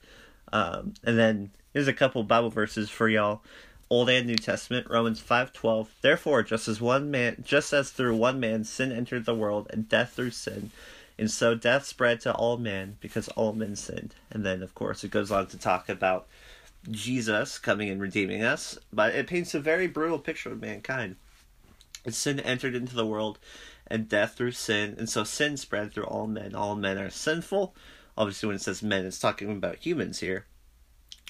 Um, 0.52 0.94
and 1.04 1.18
then 1.18 1.52
here's 1.74 1.88
a 1.88 1.94
couple 1.94 2.24
Bible 2.24 2.50
verses 2.50 2.90
for 2.90 3.08
y'all. 3.08 3.42
Old 3.90 4.10
and 4.10 4.26
New 4.26 4.38
Testament, 4.38 4.88
Romans 4.90 5.20
five 5.20 5.54
twelve. 5.54 5.92
Therefore, 6.02 6.42
just 6.42 6.68
as 6.68 6.82
one 6.82 7.12
man, 7.12 7.44
just 7.46 7.74
as 7.74 7.92
through 7.92 8.16
one 8.16 8.40
man 8.40 8.64
sin 8.64 8.92
entered 8.92 9.26
the 9.26 9.36
world, 9.36 9.68
and 9.70 9.88
death 9.88 10.14
through 10.14 10.32
sin, 10.32 10.72
and 11.18 11.30
so 11.30 11.56
death 11.56 11.86
spread 11.86 12.22
to 12.22 12.34
all 12.34 12.58
men 12.58 12.98
because 13.00 13.28
all 13.30 13.54
men 13.54 13.76
sinned. 13.76 14.16
And 14.32 14.46
then, 14.46 14.64
of 14.64 14.74
course, 14.74 15.04
it 15.04 15.12
goes 15.12 15.32
on 15.32 15.48
to 15.48 15.58
talk 15.58 15.90
about 15.90 16.28
Jesus 16.90 17.60
coming 17.60 17.90
and 17.90 18.02
redeeming 18.02 18.44
us, 18.44 18.78
but 18.92 19.16
it 19.16 19.28
paints 19.28 19.54
a 19.54 19.60
very 19.60 19.88
brutal 19.88 20.20
picture 20.20 20.52
of 20.52 20.62
mankind. 20.62 21.16
Sin 22.10 22.40
entered 22.40 22.76
into 22.76 22.96
the 22.96 23.06
world, 23.06 23.40
and 23.88 24.10
death 24.10 24.36
through 24.36 24.52
sin, 24.52 24.96
and 24.98 25.10
so 25.10 25.24
sin 25.24 25.56
spread 25.56 25.94
through 25.94 26.06
all 26.06 26.28
men. 26.28 26.56
All 26.56 26.76
men 26.76 26.98
are 26.98 27.10
sinful. 27.10 27.76
Obviously, 28.18 28.48
when 28.48 28.56
it 28.56 28.62
says 28.62 28.84
men, 28.84 29.06
it's 29.06 29.20
talking 29.20 29.52
about 29.52 29.86
humans 29.86 30.20
here. 30.20 30.46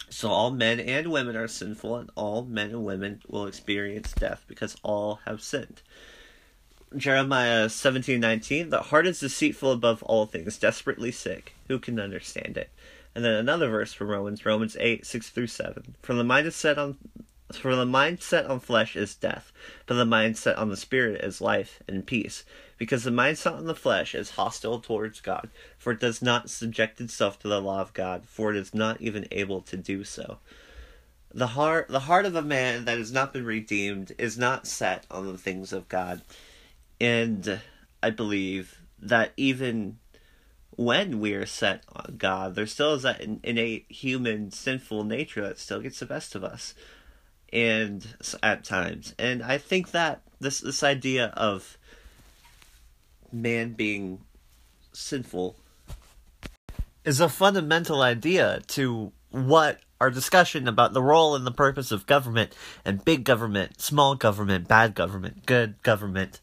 So 0.09 0.29
all 0.29 0.51
men 0.51 0.79
and 0.79 1.11
women 1.11 1.35
are 1.35 1.47
sinful, 1.47 1.95
and 1.97 2.09
all 2.15 2.45
men 2.45 2.69
and 2.69 2.83
women 2.83 3.21
will 3.27 3.45
experience 3.45 4.13
death 4.13 4.43
because 4.47 4.75
all 4.81 5.19
have 5.25 5.41
sinned. 5.41 5.81
Jeremiah 6.95 7.69
seventeen 7.69 8.19
nineteen, 8.19 8.69
the 8.69 8.81
heart 8.81 9.07
is 9.07 9.19
deceitful 9.19 9.71
above 9.71 10.03
all 10.03 10.25
things, 10.25 10.57
desperately 10.57 11.11
sick. 11.11 11.55
Who 11.67 11.79
can 11.79 11.99
understand 11.99 12.57
it? 12.57 12.69
And 13.15 13.23
then 13.23 13.33
another 13.33 13.69
verse 13.69 13.93
from 13.93 14.09
Romans, 14.09 14.45
Romans 14.45 14.77
eight, 14.79 15.05
six 15.05 15.29
through 15.29 15.47
seven. 15.47 15.95
For 16.01 16.13
the 16.13 16.23
mind 16.23 16.47
is 16.47 16.55
set 16.55 16.77
on 16.77 16.97
for 17.51 17.75
the 17.75 17.85
mind 17.85 18.21
set 18.21 18.47
on 18.47 18.59
flesh 18.59 18.95
is 18.95 19.13
death, 19.13 19.51
but 19.85 19.93
the 19.95 20.05
mind 20.05 20.37
set 20.37 20.57
on 20.57 20.69
the 20.69 20.77
spirit 20.77 21.23
is 21.23 21.39
life 21.39 21.83
and 21.87 22.05
peace. 22.05 22.43
Because 22.79 23.03
the 23.03 23.11
mind 23.11 23.37
set 23.37 23.53
on 23.53 23.65
the 23.65 23.75
flesh 23.75 24.15
is 24.15 24.31
hostile 24.31 24.79
towards 24.79 25.21
God, 25.21 25.49
for 25.77 25.91
it 25.91 25.99
does 25.99 26.21
not 26.21 26.49
subject 26.49 26.99
itself 26.99 27.37
to 27.39 27.47
the 27.47 27.61
law 27.61 27.81
of 27.81 27.93
God, 27.93 28.25
for 28.25 28.49
it 28.49 28.57
is 28.57 28.73
not 28.73 28.99
even 28.99 29.27
able 29.31 29.61
to 29.61 29.77
do 29.77 30.03
so. 30.03 30.39
the 31.33 31.47
heart 31.47 31.87
the 31.89 32.01
heart 32.01 32.25
of 32.25 32.35
a 32.35 32.41
man 32.41 32.85
that 32.85 32.97
has 32.97 33.11
not 33.11 33.33
been 33.33 33.45
redeemed 33.45 34.13
is 34.17 34.37
not 34.37 34.67
set 34.67 35.05
on 35.09 35.31
the 35.31 35.37
things 35.37 35.73
of 35.73 35.89
God. 35.89 36.21
And 37.03 37.59
I 38.01 38.11
believe 38.11 38.79
that 38.97 39.33
even 39.35 39.97
when 40.69 41.19
we 41.19 41.33
are 41.33 41.45
set 41.45 41.83
on 41.91 42.15
God, 42.17 42.55
there 42.55 42.65
still 42.65 42.93
is 42.93 43.01
that 43.01 43.19
innate 43.19 43.91
human 43.91 44.51
sinful 44.51 45.03
nature 45.03 45.41
that 45.41 45.59
still 45.59 45.81
gets 45.81 45.99
the 45.99 46.05
best 46.05 46.33
of 46.33 46.45
us, 46.45 46.73
and 47.51 48.07
at 48.41 48.63
times. 48.63 49.13
And 49.19 49.43
I 49.43 49.57
think 49.57 49.91
that 49.91 50.21
this 50.39 50.61
this 50.61 50.81
idea 50.81 51.33
of 51.35 51.77
man 53.33 53.73
being 53.73 54.21
sinful 54.93 55.57
is 57.03 57.19
a 57.19 57.27
fundamental 57.27 58.01
idea 58.01 58.61
to 58.67 59.11
what 59.29 59.81
our 59.99 60.09
discussion 60.09 60.69
about 60.69 60.93
the 60.93 61.03
role 61.03 61.35
and 61.35 61.45
the 61.45 61.51
purpose 61.51 61.91
of 61.91 62.07
government 62.07 62.55
and 62.85 63.03
big 63.03 63.25
government, 63.25 63.81
small 63.81 64.15
government, 64.15 64.69
bad 64.69 64.95
government, 64.95 65.45
good 65.45 65.83
government, 65.83 66.39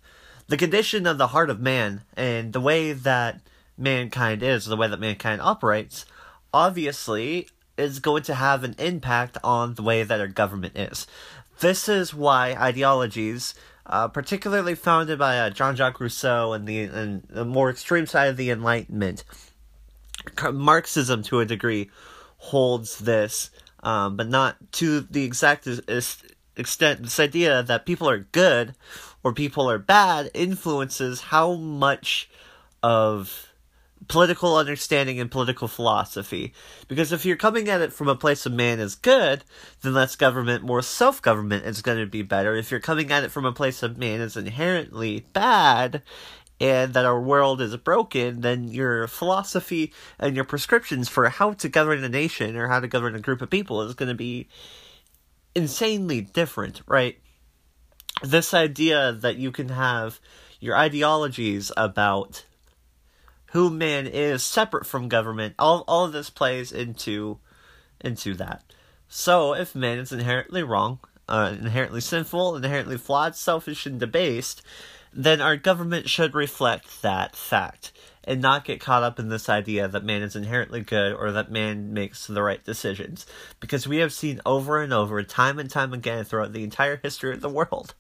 the 0.51 0.57
condition 0.57 1.07
of 1.07 1.17
the 1.17 1.29
heart 1.29 1.49
of 1.49 1.61
man, 1.61 2.03
and 2.17 2.53
the 2.53 2.61
way 2.61 2.93
that 2.93 3.41
mankind 3.79 4.43
is, 4.43 4.67
the 4.67 4.77
way 4.77 4.89
that 4.89 4.99
mankind 4.99 5.41
operates, 5.41 6.05
obviously 6.53 7.49
is 7.79 8.01
going 8.01 8.25
to 8.25 8.35
have 8.35 8.65
an 8.65 8.75
impact 8.77 9.39
on 9.45 9.75
the 9.75 9.83
way 9.83 10.03
that 10.03 10.21
our 10.21 10.27
government 10.27 10.77
is. 10.77 11.07
This 11.61 11.89
is 11.89 12.13
why 12.13 12.55
ideologies, 12.55 13.55
uh, 13.87 14.09
particularly 14.09 14.75
founded 14.75 15.21
by 15.21 15.39
uh, 15.39 15.51
Jean 15.51 15.77
Jacques 15.77 16.01
Rousseau 16.01 16.53
and 16.53 16.67
the, 16.67 16.81
and 16.81 17.23
the 17.31 17.45
more 17.45 17.71
extreme 17.71 18.07
side 18.07 18.27
of 18.27 18.37
the 18.37 18.51
Enlightenment, 18.51 19.23
Marxism 20.53 21.23
to 21.23 21.39
a 21.39 21.47
degree 21.47 21.91
holds 22.39 22.99
this, 22.99 23.51
um, 23.85 24.17
but 24.17 24.29
not 24.29 24.57
to 24.73 25.03
the 25.03 25.23
exact 25.23 25.69
extent. 26.57 27.03
This 27.05 27.21
idea 27.21 27.63
that 27.63 27.87
people 27.87 28.11
are 28.11 28.19
good 28.19 28.75
or 29.23 29.33
people 29.33 29.71
are 29.71 29.79
bad 29.79 30.31
influences 30.35 31.21
how 31.21 31.55
much 31.55 32.31
of 32.83 33.47
political 34.09 34.57
understanding 34.57 35.21
and 35.21 35.31
political 35.31 35.69
philosophy. 35.69 36.53
Because 36.89 37.13
if 37.13 37.25
you're 37.25 37.37
coming 37.37 37.69
at 37.69 37.81
it 37.81 37.93
from 37.93 38.09
a 38.09 38.17
place 38.17 38.47
of 38.47 38.53
man 38.53 38.81
is 38.81 38.95
good, 38.95 39.45
then 39.83 39.95
less 39.95 40.17
government, 40.17 40.65
more 40.65 40.83
self 40.83 41.21
government 41.21 41.67
is 41.67 41.83
going 41.83 41.99
to 41.99 42.07
be 42.07 42.23
better. 42.23 42.57
If 42.57 42.71
you're 42.71 42.81
coming 42.81 43.13
at 43.13 43.25
it 43.25 43.31
from 43.31 43.45
a 43.45 43.53
place 43.53 43.83
of 43.83 43.99
man 43.99 44.21
is 44.21 44.37
inherently 44.37 45.27
bad, 45.33 46.03
and 46.61 46.93
that 46.93 47.07
our 47.07 47.21
world 47.21 47.61
is 47.61 47.75
broken, 47.79 48.43
then 48.43 48.69
your 48.69 49.07
philosophy 49.07 49.93
and 50.19 50.37
your 50.37 50.45
prescriptions 50.45 51.09
for 51.09 51.29
how 51.31 51.55
to 51.55 51.69
govern 51.69 52.05
a 52.05 52.09
nation 52.09 52.55
or 52.55 52.69
how 52.69 52.81
to 52.81 52.89
govern 52.89 53.15
a 53.15 53.21
group 53.21 53.41
of 53.41 53.49
people 53.49 53.81
is 53.81 53.95
going 53.95 54.11
to 54.11 54.15
be 54.15 54.47
insanely 55.55 56.21
different, 56.21 56.83
right? 56.87 57.19
This 58.23 58.53
idea 58.53 59.13
that 59.13 59.37
you 59.37 59.51
can 59.51 59.71
have 59.71 60.21
your 60.61 60.77
ideologies 60.77 61.73
about 61.77 62.45
who 63.53 63.71
man 63.71 64.07
is 64.07 64.43
separate 64.43 64.87
from 64.87 65.09
government, 65.09 65.55
all 65.59 65.85
all 65.89 66.05
of 66.05 66.13
this 66.13 66.31
plays 66.31 66.71
into 66.71 67.39
into 68.01 68.35
that. 68.35 68.63
So 69.09 69.55
if 69.55 69.75
man 69.75 69.99
is 69.99 70.13
inherently 70.13 70.63
wrong, 70.63 71.01
uh, 71.29 71.57
inherently 71.59 72.01
sinful, 72.01 72.57
inherently 72.57 72.97
flawed, 72.97 73.35
selfish, 73.35 73.87
and 73.87 73.99
debased, 73.99 74.63
then 75.13 75.41
our 75.41 75.57
government 75.57 76.09
should 76.09 76.35
reflect 76.35 77.03
that 77.03 77.35
fact 77.35 77.93
and 78.25 78.41
not 78.41 78.65
get 78.65 78.81
caught 78.81 79.03
up 79.03 79.19
in 79.19 79.29
this 79.29 79.49
idea 79.49 79.89
that 79.89 80.05
man 80.05 80.23
is 80.23 80.37
inherently 80.37 80.81
good 80.83 81.13
or 81.15 81.33
that 81.33 81.51
man 81.51 81.95
makes 81.95 82.27
the 82.27 82.43
right 82.43 82.63
decisions. 82.65 83.27
Because 83.61 83.89
we 83.89 83.99
have 83.99 84.13
seen 84.13 84.41
over 84.45 84.83
and 84.83 84.93
over, 84.93 85.23
time 85.23 85.59
and 85.59 85.71
time 85.71 85.93
again 85.93 86.25
throughout 86.25 86.53
the 86.53 86.65
entire 86.65 86.97
history 86.97 87.33
of 87.33 87.41
the 87.41 87.49
world, 87.49 87.95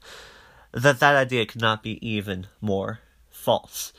that 0.72 1.00
that 1.00 1.16
idea 1.16 1.46
could 1.46 1.60
not 1.60 1.82
be 1.82 2.06
even 2.06 2.46
more 2.60 3.00
false. 3.30 3.92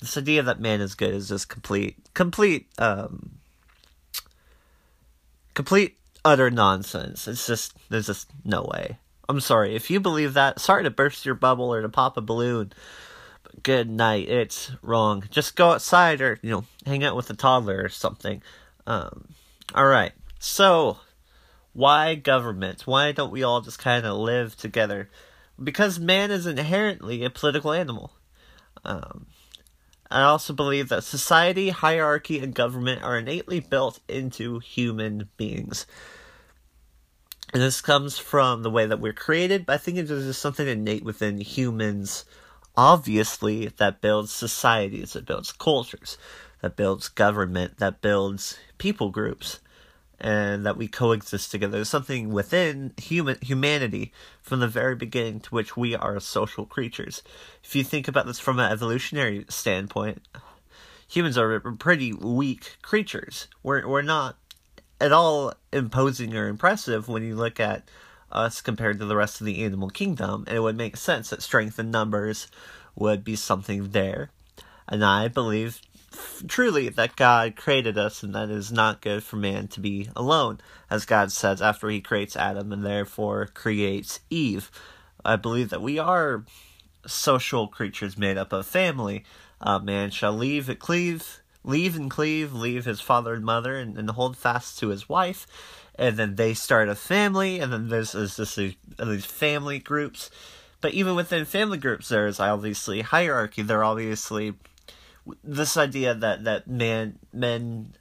This 0.00 0.18
idea 0.18 0.42
that 0.42 0.60
man 0.60 0.80
is 0.80 0.94
good 0.94 1.14
is 1.14 1.28
just 1.28 1.48
complete, 1.48 1.96
complete, 2.12 2.68
um, 2.78 3.38
complete 5.54 5.96
utter 6.24 6.50
nonsense. 6.50 7.26
It's 7.26 7.46
just, 7.46 7.74
there's 7.88 8.06
just 8.06 8.28
no 8.44 8.68
way. 8.70 8.98
I'm 9.28 9.40
sorry. 9.40 9.74
If 9.74 9.90
you 9.90 10.00
believe 10.00 10.34
that, 10.34 10.60
sorry 10.60 10.82
to 10.82 10.90
burst 10.90 11.24
your 11.24 11.34
bubble 11.34 11.72
or 11.72 11.80
to 11.80 11.88
pop 11.88 12.16
a 12.16 12.20
balloon. 12.20 12.72
Good 13.62 13.90
night. 13.90 14.28
It's 14.28 14.72
wrong. 14.82 15.24
Just 15.30 15.56
go 15.56 15.70
outside 15.70 16.20
or, 16.20 16.38
you 16.42 16.50
know, 16.50 16.64
hang 16.86 17.04
out 17.04 17.16
with 17.16 17.30
a 17.30 17.34
toddler 17.34 17.82
or 17.82 17.88
something. 17.88 18.42
Um, 18.86 19.28
all 19.74 19.86
right. 19.86 20.12
So, 20.38 20.98
why 21.72 22.14
government? 22.14 22.86
Why 22.86 23.12
don't 23.12 23.32
we 23.32 23.42
all 23.42 23.60
just 23.60 23.78
kind 23.78 24.06
of 24.06 24.16
live 24.16 24.56
together? 24.56 25.08
Because 25.62 25.98
man 25.98 26.30
is 26.30 26.46
inherently 26.46 27.24
a 27.24 27.30
political 27.30 27.72
animal. 27.72 28.12
Um, 28.84 29.26
I 30.10 30.22
also 30.22 30.52
believe 30.52 30.90
that 30.90 31.04
society, 31.04 31.70
hierarchy, 31.70 32.38
and 32.38 32.54
government 32.54 33.02
are 33.02 33.18
innately 33.18 33.60
built 33.60 34.00
into 34.08 34.58
human 34.58 35.28
beings. 35.36 35.86
And 37.52 37.62
this 37.62 37.80
comes 37.80 38.18
from 38.18 38.62
the 38.62 38.70
way 38.70 38.86
that 38.86 39.00
we're 39.00 39.12
created, 39.12 39.66
but 39.66 39.74
I 39.74 39.76
think 39.78 39.98
it's 39.98 40.08
just 40.08 40.40
something 40.40 40.66
innate 40.66 41.04
within 41.04 41.38
humans, 41.40 42.24
obviously, 42.76 43.66
that 43.68 44.00
builds 44.00 44.32
societies, 44.32 45.12
that 45.12 45.26
builds 45.26 45.52
cultures, 45.52 46.18
that 46.60 46.76
builds 46.76 47.08
government, 47.08 47.78
that 47.78 48.00
builds 48.00 48.58
people 48.78 49.10
groups, 49.10 49.60
and 50.20 50.64
that 50.64 50.76
we 50.76 50.86
coexist 50.86 51.50
together. 51.50 51.72
There's 51.72 51.88
something 51.88 52.30
within 52.30 52.92
human 52.96 53.36
humanity 53.42 54.12
from 54.40 54.60
the 54.60 54.68
very 54.68 54.94
beginning 54.94 55.40
to 55.40 55.50
which 55.50 55.76
we 55.76 55.96
are 55.96 56.20
social 56.20 56.64
creatures. 56.64 57.22
If 57.64 57.74
you 57.74 57.82
think 57.82 58.06
about 58.06 58.26
this 58.26 58.38
from 58.38 58.60
an 58.60 58.70
evolutionary 58.70 59.44
standpoint, 59.48 60.22
humans 61.08 61.36
are 61.36 61.60
pretty 61.60 62.12
weak 62.12 62.78
creatures. 62.82 63.48
We're 63.62 63.86
we're 63.86 64.02
not 64.02 64.38
at 65.00 65.12
all 65.12 65.54
imposing 65.72 66.34
or 66.36 66.46
impressive 66.46 67.08
when 67.08 67.24
you 67.24 67.34
look 67.34 67.58
at 67.58 67.88
us 68.32 68.60
compared 68.60 68.98
to 68.98 69.06
the 69.06 69.16
rest 69.16 69.40
of 69.40 69.46
the 69.46 69.62
animal 69.64 69.90
kingdom, 69.90 70.44
and 70.46 70.56
it 70.56 70.60
would 70.60 70.76
make 70.76 70.96
sense 70.96 71.30
that 71.30 71.42
strength 71.42 71.78
in 71.78 71.90
numbers 71.90 72.48
would 72.94 73.24
be 73.24 73.36
something 73.36 73.90
there. 73.90 74.30
And 74.88 75.04
I 75.04 75.28
believe 75.28 75.80
truly 76.46 76.88
that 76.90 77.16
God 77.16 77.56
created 77.56 77.96
us 77.96 78.22
and 78.22 78.34
that 78.34 78.50
it 78.50 78.56
is 78.56 78.72
not 78.72 79.00
good 79.00 79.22
for 79.22 79.36
man 79.36 79.68
to 79.68 79.80
be 79.80 80.08
alone, 80.14 80.60
as 80.90 81.06
God 81.06 81.32
says 81.32 81.62
after 81.62 81.88
he 81.88 82.00
creates 82.00 82.36
Adam 82.36 82.72
and 82.72 82.84
therefore 82.84 83.46
creates 83.46 84.20
Eve. 84.28 84.70
I 85.24 85.36
believe 85.36 85.70
that 85.70 85.82
we 85.82 85.98
are 85.98 86.44
social 87.06 87.68
creatures 87.68 88.18
made 88.18 88.36
up 88.36 88.52
of 88.52 88.66
family. 88.66 89.24
Uh, 89.60 89.78
man 89.78 90.10
shall 90.10 90.32
leave, 90.32 90.74
cleave, 90.78 91.40
leave 91.64 91.96
and 91.96 92.10
cleave, 92.10 92.52
leave 92.52 92.84
his 92.84 93.00
father 93.00 93.34
and 93.34 93.44
mother, 93.44 93.76
and, 93.76 93.96
and 93.96 94.10
hold 94.10 94.36
fast 94.36 94.78
to 94.78 94.88
his 94.88 95.08
wife. 95.08 95.46
And 95.96 96.16
then 96.16 96.36
they 96.36 96.54
start 96.54 96.88
a 96.88 96.94
family, 96.94 97.60
and 97.60 97.72
then 97.72 97.88
there's, 97.88 98.12
there's 98.12 98.36
this, 98.36 98.58
uh, 98.58 99.04
these 99.04 99.26
family 99.26 99.78
groups. 99.78 100.30
But 100.80 100.94
even 100.94 101.14
within 101.14 101.44
family 101.44 101.78
groups, 101.78 102.08
there's 102.08 102.40
obviously 102.40 103.02
hierarchy. 103.02 103.62
There 103.62 103.84
obviously 103.84 104.54
this 105.44 105.76
idea 105.76 106.14
that 106.14 106.44
that 106.44 106.66
man, 106.66 107.18
men, 107.32 107.94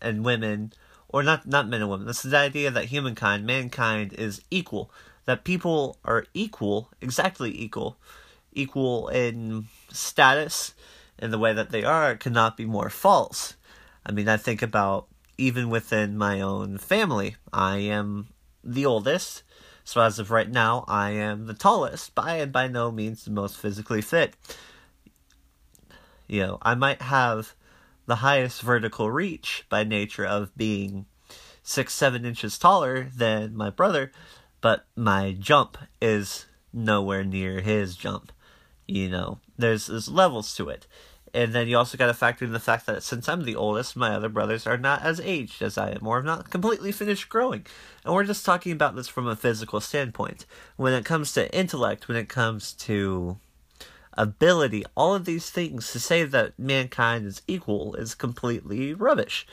and 0.00 0.24
women, 0.24 0.72
or 1.08 1.22
not 1.22 1.46
not 1.46 1.68
men 1.68 1.80
and 1.80 1.90
women. 1.90 2.06
This 2.06 2.24
is 2.24 2.30
the 2.30 2.38
idea 2.38 2.70
that 2.70 2.86
humankind, 2.86 3.44
mankind, 3.44 4.12
is 4.12 4.42
equal. 4.50 4.90
That 5.24 5.44
people 5.44 5.98
are 6.04 6.26
equal, 6.32 6.90
exactly 7.00 7.50
equal, 7.60 7.96
equal 8.52 9.08
in 9.08 9.66
status, 9.90 10.74
in 11.18 11.30
the 11.30 11.38
way 11.38 11.52
that 11.52 11.70
they 11.70 11.84
are 11.84 12.16
cannot 12.16 12.56
be 12.56 12.64
more 12.64 12.90
false. 12.90 13.54
I 14.06 14.12
mean, 14.12 14.28
I 14.28 14.36
think 14.36 14.62
about 14.62 15.08
even 15.38 15.70
within 15.70 16.18
my 16.18 16.40
own 16.40 16.76
family, 16.78 17.36
I 17.52 17.78
am 17.78 18.28
the 18.62 18.84
oldest. 18.84 19.44
So 19.84 20.02
as 20.02 20.18
of 20.18 20.30
right 20.30 20.50
now, 20.50 20.84
I 20.86 21.12
am 21.12 21.46
the 21.46 21.54
tallest, 21.54 22.14
but 22.14 22.26
I 22.26 22.36
am 22.40 22.50
by 22.50 22.66
no 22.66 22.90
means 22.90 23.24
the 23.24 23.30
most 23.30 23.56
physically 23.56 24.02
fit. 24.02 24.34
You 26.26 26.40
know, 26.40 26.58
I 26.60 26.74
might 26.74 27.00
have 27.00 27.54
the 28.04 28.16
highest 28.16 28.60
vertical 28.60 29.10
reach 29.10 29.64
by 29.70 29.84
nature 29.84 30.26
of 30.26 30.54
being 30.56 31.06
six, 31.62 31.94
seven 31.94 32.24
inches 32.24 32.58
taller 32.58 33.08
than 33.14 33.56
my 33.56 33.70
brother, 33.70 34.12
but 34.60 34.86
my 34.96 35.36
jump 35.38 35.78
is 36.02 36.46
nowhere 36.72 37.24
near 37.24 37.60
his 37.60 37.96
jump. 37.96 38.32
You 38.86 39.08
know, 39.08 39.38
there's 39.56 39.86
there's 39.86 40.08
levels 40.08 40.54
to 40.56 40.68
it. 40.68 40.86
And 41.34 41.52
then 41.52 41.68
you 41.68 41.76
also 41.76 41.98
got 41.98 42.06
to 42.06 42.14
factor 42.14 42.44
in 42.44 42.52
the 42.52 42.60
fact 42.60 42.86
that 42.86 43.02
since 43.02 43.28
I'm 43.28 43.44
the 43.44 43.56
oldest, 43.56 43.96
my 43.96 44.14
other 44.14 44.28
brothers 44.28 44.66
are 44.66 44.78
not 44.78 45.02
as 45.02 45.20
aged 45.20 45.62
as 45.62 45.76
I 45.76 45.90
am, 45.90 46.06
or 46.06 46.16
have 46.16 46.24
not 46.24 46.50
completely 46.50 46.92
finished 46.92 47.28
growing. 47.28 47.66
And 48.04 48.14
we're 48.14 48.24
just 48.24 48.44
talking 48.44 48.72
about 48.72 48.96
this 48.96 49.08
from 49.08 49.26
a 49.26 49.36
physical 49.36 49.80
standpoint. 49.80 50.46
When 50.76 50.92
it 50.92 51.04
comes 51.04 51.32
to 51.32 51.54
intellect, 51.54 52.08
when 52.08 52.16
it 52.16 52.28
comes 52.28 52.72
to 52.74 53.38
ability, 54.18 54.84
all 54.96 55.14
of 55.14 55.24
these 55.24 55.48
things 55.48 55.92
to 55.92 56.00
say 56.00 56.24
that 56.24 56.58
mankind 56.58 57.24
is 57.24 57.40
equal 57.46 57.94
is 57.94 58.14
completely 58.14 58.92
rubbish. 58.92 59.46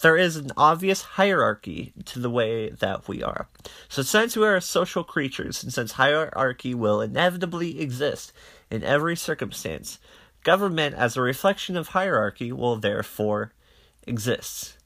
There 0.00 0.16
is 0.16 0.36
an 0.36 0.52
obvious 0.56 1.02
hierarchy 1.02 1.92
to 2.06 2.20
the 2.20 2.30
way 2.30 2.70
that 2.70 3.08
we 3.08 3.22
are. 3.22 3.48
So, 3.88 4.02
since 4.02 4.36
we 4.36 4.46
are 4.46 4.60
social 4.60 5.04
creatures, 5.04 5.62
and 5.62 5.72
since 5.72 5.92
hierarchy 5.92 6.72
will 6.72 7.00
inevitably 7.00 7.80
exist 7.80 8.32
in 8.70 8.82
every 8.84 9.16
circumstance, 9.16 9.98
government 10.42 10.94
as 10.94 11.16
a 11.16 11.22
reflection 11.22 11.76
of 11.76 11.88
hierarchy 11.88 12.52
will 12.52 12.76
therefore 12.76 13.52
exist. 14.06 14.76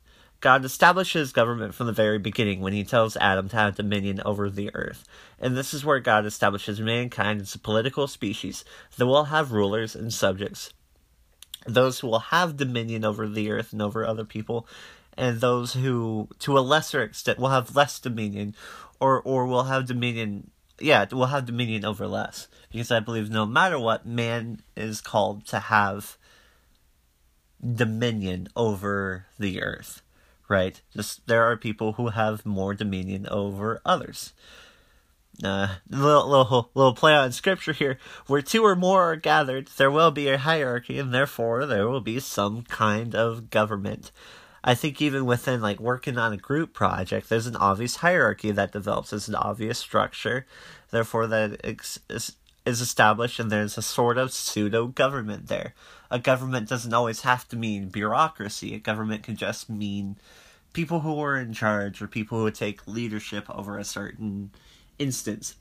God 0.40 0.64
establishes 0.64 1.32
government 1.32 1.74
from 1.74 1.86
the 1.86 1.92
very 1.92 2.18
beginning 2.18 2.60
when 2.60 2.74
he 2.74 2.84
tells 2.84 3.16
Adam 3.16 3.48
to 3.48 3.56
have 3.56 3.76
dominion 3.76 4.20
over 4.24 4.50
the 4.50 4.70
earth. 4.74 5.04
And 5.38 5.56
this 5.56 5.72
is 5.72 5.84
where 5.84 5.98
God 5.98 6.26
establishes 6.26 6.78
mankind 6.78 7.40
as 7.40 7.54
a 7.54 7.58
political 7.58 8.06
species 8.06 8.64
that 8.96 9.06
will 9.06 9.24
have 9.24 9.52
rulers 9.52 9.96
and 9.96 10.12
subjects. 10.12 10.72
Those 11.66 12.00
who 12.00 12.08
will 12.08 12.18
have 12.18 12.56
dominion 12.56 13.04
over 13.04 13.26
the 13.26 13.50
earth 13.50 13.72
and 13.72 13.80
over 13.80 14.06
other 14.06 14.24
people, 14.24 14.68
and 15.16 15.40
those 15.40 15.72
who, 15.72 16.28
to 16.40 16.58
a 16.58 16.60
lesser 16.60 17.02
extent, 17.02 17.38
will 17.38 17.48
have 17.48 17.74
less 17.74 17.98
dominion, 17.98 18.54
or, 19.00 19.20
or 19.22 19.46
will 19.46 19.64
have 19.64 19.86
dominion, 19.86 20.50
yeah, 20.80 21.06
will 21.12 21.26
have 21.26 21.46
dominion 21.46 21.84
over 21.84 22.06
less. 22.06 22.48
Because 22.70 22.90
I 22.90 23.00
believe 23.00 23.30
no 23.30 23.46
matter 23.46 23.78
what, 23.78 24.06
man 24.06 24.62
is 24.76 25.00
called 25.00 25.46
to 25.46 25.58
have 25.58 26.16
dominion 27.62 28.48
over 28.54 29.26
the 29.38 29.62
earth 29.62 30.02
right? 30.48 30.80
Just 30.92 31.26
there 31.26 31.44
are 31.44 31.56
people 31.56 31.94
who 31.94 32.08
have 32.08 32.46
more 32.46 32.74
dominion 32.74 33.26
over 33.28 33.80
others. 33.84 34.32
Uh, 35.44 35.76
little, 35.90 36.28
little, 36.28 36.70
little 36.74 36.94
play 36.94 37.14
on 37.14 37.32
scripture 37.32 37.72
here. 37.72 37.98
Where 38.26 38.42
two 38.42 38.64
or 38.64 38.74
more 38.74 39.12
are 39.12 39.16
gathered, 39.16 39.68
there 39.76 39.90
will 39.90 40.10
be 40.10 40.28
a 40.28 40.38
hierarchy, 40.38 40.98
and 40.98 41.12
therefore 41.12 41.66
there 41.66 41.88
will 41.88 42.00
be 42.00 42.20
some 42.20 42.62
kind 42.62 43.14
of 43.14 43.50
government. 43.50 44.10
I 44.66 44.74
think 44.74 45.00
even 45.00 45.24
within 45.24 45.62
like 45.62 45.78
working 45.78 46.18
on 46.18 46.32
a 46.32 46.36
group 46.36 46.74
project, 46.74 47.28
there's 47.28 47.46
an 47.46 47.54
obvious 47.54 47.96
hierarchy 47.96 48.50
that 48.50 48.72
develops. 48.72 49.10
There's 49.10 49.28
an 49.28 49.36
obvious 49.36 49.78
structure, 49.78 50.44
therefore 50.90 51.28
that 51.28 51.60
ex- 51.62 52.00
is 52.08 52.80
established, 52.80 53.38
and 53.38 53.48
there's 53.48 53.78
a 53.78 53.82
sort 53.82 54.18
of 54.18 54.32
pseudo 54.32 54.88
government 54.88 55.46
there. 55.46 55.72
A 56.10 56.18
government 56.18 56.68
doesn't 56.68 56.92
always 56.92 57.20
have 57.20 57.48
to 57.48 57.56
mean 57.56 57.90
bureaucracy. 57.90 58.74
A 58.74 58.80
government 58.80 59.22
can 59.22 59.36
just 59.36 59.70
mean 59.70 60.16
people 60.72 61.00
who 61.00 61.20
are 61.20 61.36
in 61.36 61.52
charge 61.52 62.02
or 62.02 62.08
people 62.08 62.40
who 62.40 62.50
take 62.50 62.88
leadership 62.88 63.48
over 63.48 63.78
a 63.78 63.84
certain 63.84 64.50
instance. 64.98 65.54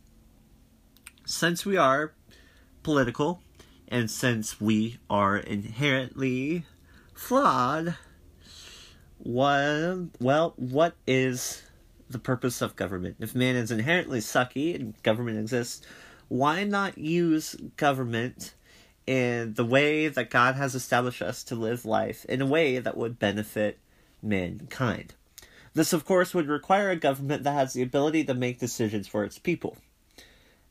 Since 1.27 1.63
we 1.63 1.77
are 1.77 2.13
political, 2.81 3.41
and 3.87 4.09
since 4.09 4.59
we 4.59 4.97
are 5.11 5.37
inherently 5.37 6.65
flawed, 7.13 7.97
what, 9.17 9.97
well, 10.19 10.53
what 10.57 10.95
is 11.07 11.63
the 12.09 12.19
purpose 12.19 12.61
of 12.61 12.75
government? 12.75 13.17
If 13.19 13.35
man 13.35 13.55
is 13.55 13.71
inherently 13.71 14.19
sucky 14.19 14.75
and 14.75 15.01
government 15.03 15.39
exists, 15.39 15.85
why 16.27 16.63
not 16.63 16.97
use 16.97 17.55
government 17.77 18.53
in 19.07 19.53
the 19.53 19.65
way 19.65 20.07
that 20.07 20.29
God 20.29 20.55
has 20.55 20.75
established 20.75 21.21
us 21.21 21.43
to 21.43 21.55
live 21.55 21.85
life 21.85 22.25
in 22.25 22.41
a 22.41 22.45
way 22.45 22.79
that 22.79 22.97
would 22.97 23.19
benefit 23.19 23.77
mankind. 24.21 25.13
This, 25.73 25.93
of 25.93 26.05
course, 26.05 26.33
would 26.33 26.47
require 26.47 26.89
a 26.89 26.95
government 26.95 27.43
that 27.43 27.53
has 27.53 27.73
the 27.73 27.83
ability 27.83 28.23
to 28.25 28.33
make 28.33 28.59
decisions 28.59 29.07
for 29.07 29.23
its 29.23 29.37
people. 29.37 29.77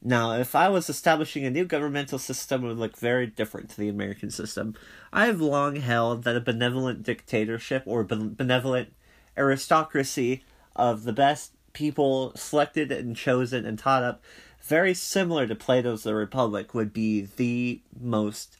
Now, 0.07 0.33
if 0.33 0.55
I 0.55 0.69
was 0.69 0.91
establishing 0.91 1.47
a 1.47 1.51
new 1.51 1.65
governmental 1.65 2.19
system, 2.19 2.63
it 2.63 2.69
would 2.69 2.79
look 2.79 2.97
very 2.99 3.27
different 3.27 3.71
to 3.71 3.77
the 3.79 3.89
American 3.89 4.31
system. 4.31 4.75
I 5.13 5.27
have 5.27 5.41
long 5.41 5.77
held 5.77 6.25
that 6.25 6.37
a 6.37 6.41
benevolent 6.41 7.03
dictatorship 7.03 7.83
or 7.87 8.05
benevolent 8.05 8.93
aristocracy 9.37 10.45
of 10.77 11.05
the 11.05 11.13
best 11.13 11.53
people 11.73 12.33
selected 12.37 12.93
and 12.93 13.17
chosen 13.17 13.65
and 13.65 13.79
taught 13.79 14.03
up, 14.03 14.23
very 14.63 14.93
similar 14.93 15.47
to 15.47 15.55
Plato's 15.55 16.03
The 16.03 16.15
Republic, 16.15 16.75
would 16.75 16.93
be 16.93 17.23
the 17.37 17.81
most, 17.99 18.59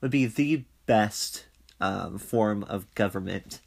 would 0.00 0.10
be 0.10 0.24
the 0.26 0.64
best 0.86 1.46
um, 1.80 2.18
form 2.18 2.64
of 2.64 2.92
government 2.94 3.60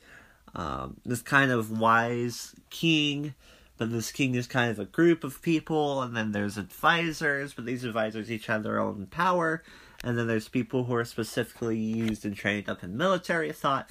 um, 0.56 0.98
this 1.06 1.22
kind 1.22 1.52
of 1.52 1.80
wise 1.80 2.56
king, 2.70 3.36
but 3.78 3.92
this 3.92 4.12
king 4.12 4.36
is 4.36 4.48
kind 4.48 4.72
of 4.72 4.80
a 4.80 4.86
group 4.86 5.24
of 5.24 5.42
people, 5.42 6.02
and 6.02 6.16
then 6.16 6.32
there's 6.32 6.58
advisors, 6.58 7.54
but 7.54 7.66
these 7.66 7.84
advisors 7.84 8.32
each 8.32 8.48
have 8.48 8.64
their 8.64 8.80
own 8.80 9.08
power, 9.08 9.64
and 10.04 10.18
then 10.18 10.28
there's 10.28 10.48
people 10.48 10.86
who 10.86 10.96
are 10.96 11.06
specifically 11.06 11.78
used 11.78 12.26
and 12.26 12.36
trained 12.36 12.70
up 12.70 12.84
in 12.84 12.98
military 12.98 13.52
thought. 13.52 13.90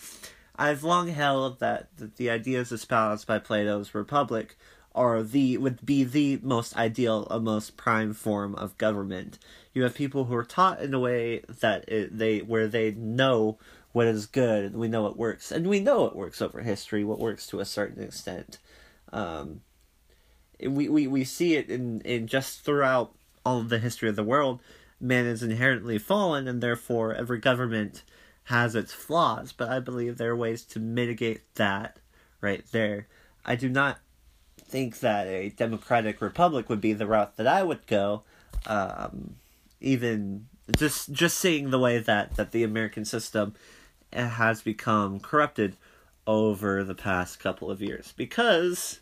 I've 0.57 0.85
long 0.85 1.09
held 1.09 1.61
that, 1.61 1.89
the 2.17 2.31
ideas 2.31 2.73
espoused 2.73 3.27
by 3.27 3.39
Plato's 3.39 3.95
Republic 3.95 4.57
are 4.95 5.23
the 5.25 5.59
would 5.59 5.85
be 5.85 6.05
the 6.05 6.39
most 6.43 6.77
ideal, 6.77 7.27
a 7.31 7.41
most 7.41 7.77
prime 7.77 8.15
form 8.15 8.55
of 8.55 8.79
government. 8.79 9.39
You 9.73 9.83
have 9.83 9.95
people 9.95 10.27
who 10.27 10.37
are 10.37 10.45
taught 10.45 10.81
in 10.81 10.95
a 10.95 11.01
way 11.01 11.41
that 11.61 11.89
it, 11.89 12.17
they 12.17 12.39
where 12.39 12.69
they 12.69 12.93
know 12.93 13.59
what 13.91 14.07
is 14.07 14.27
good 14.27 14.65
and 14.65 14.75
we 14.75 14.89
know 14.89 15.07
it 15.07 15.17
works 15.17 15.51
and 15.53 15.67
we 15.67 15.81
know 15.81 16.07
it 16.07 16.17
works 16.17 16.43
over 16.43 16.61
history 16.61 17.05
what 17.05 17.19
works 17.19 17.47
to 17.47 17.61
a 17.61 17.65
certain 17.65 18.03
extent 18.03 18.59
um, 19.13 19.61
we, 20.67 20.89
we 20.89 21.07
we 21.07 21.25
see 21.25 21.55
it 21.55 21.71
in 21.71 22.01
in 22.03 22.27
just 22.27 22.61
throughout 22.61 23.13
all 23.45 23.61
of 23.61 23.69
the 23.69 23.79
history 23.79 24.09
of 24.09 24.17
the 24.17 24.25
world 24.25 24.61
man 25.01 25.27
is 25.27 25.43
inherently 25.43 25.99
fallen 25.99 26.49
and 26.49 26.63
therefore 26.63 27.15
every 27.15 27.39
government 27.39 28.03
has 28.45 28.75
its 28.75 28.93
flaws 28.93 29.53
but 29.53 29.69
i 29.69 29.79
believe 29.79 30.17
there 30.17 30.31
are 30.31 30.37
ways 30.37 30.63
to 30.65 30.79
mitigate 30.79 31.43
that 31.55 31.99
right 32.41 32.65
there. 32.73 33.07
I 33.47 33.57
do 33.57 33.71
not 33.71 34.01
think 34.59 35.01
that 35.01 35.27
a 35.27 35.49
democratic 35.51 36.21
republic 36.21 36.69
would 36.69 36.81
be 36.81 36.93
the 36.93 37.07
route 37.07 37.37
that 37.37 37.47
i 37.47 37.63
would 37.63 37.87
go 37.87 38.23
um, 38.67 39.37
even 39.81 40.47
just 40.77 41.13
just 41.13 41.39
seeing 41.39 41.71
the 41.71 41.79
way 41.79 41.99
that 41.99 42.37
that 42.37 42.53
the 42.53 42.65
american 42.65 43.05
system 43.05 43.55
has 44.13 44.63
become 44.63 45.21
corrupted 45.21 45.77
over 46.27 46.85
the 46.85 46.95
past 46.95 47.41
couple 47.41 47.71
of 47.71 47.83
years. 47.83 48.13
Because 48.17 49.01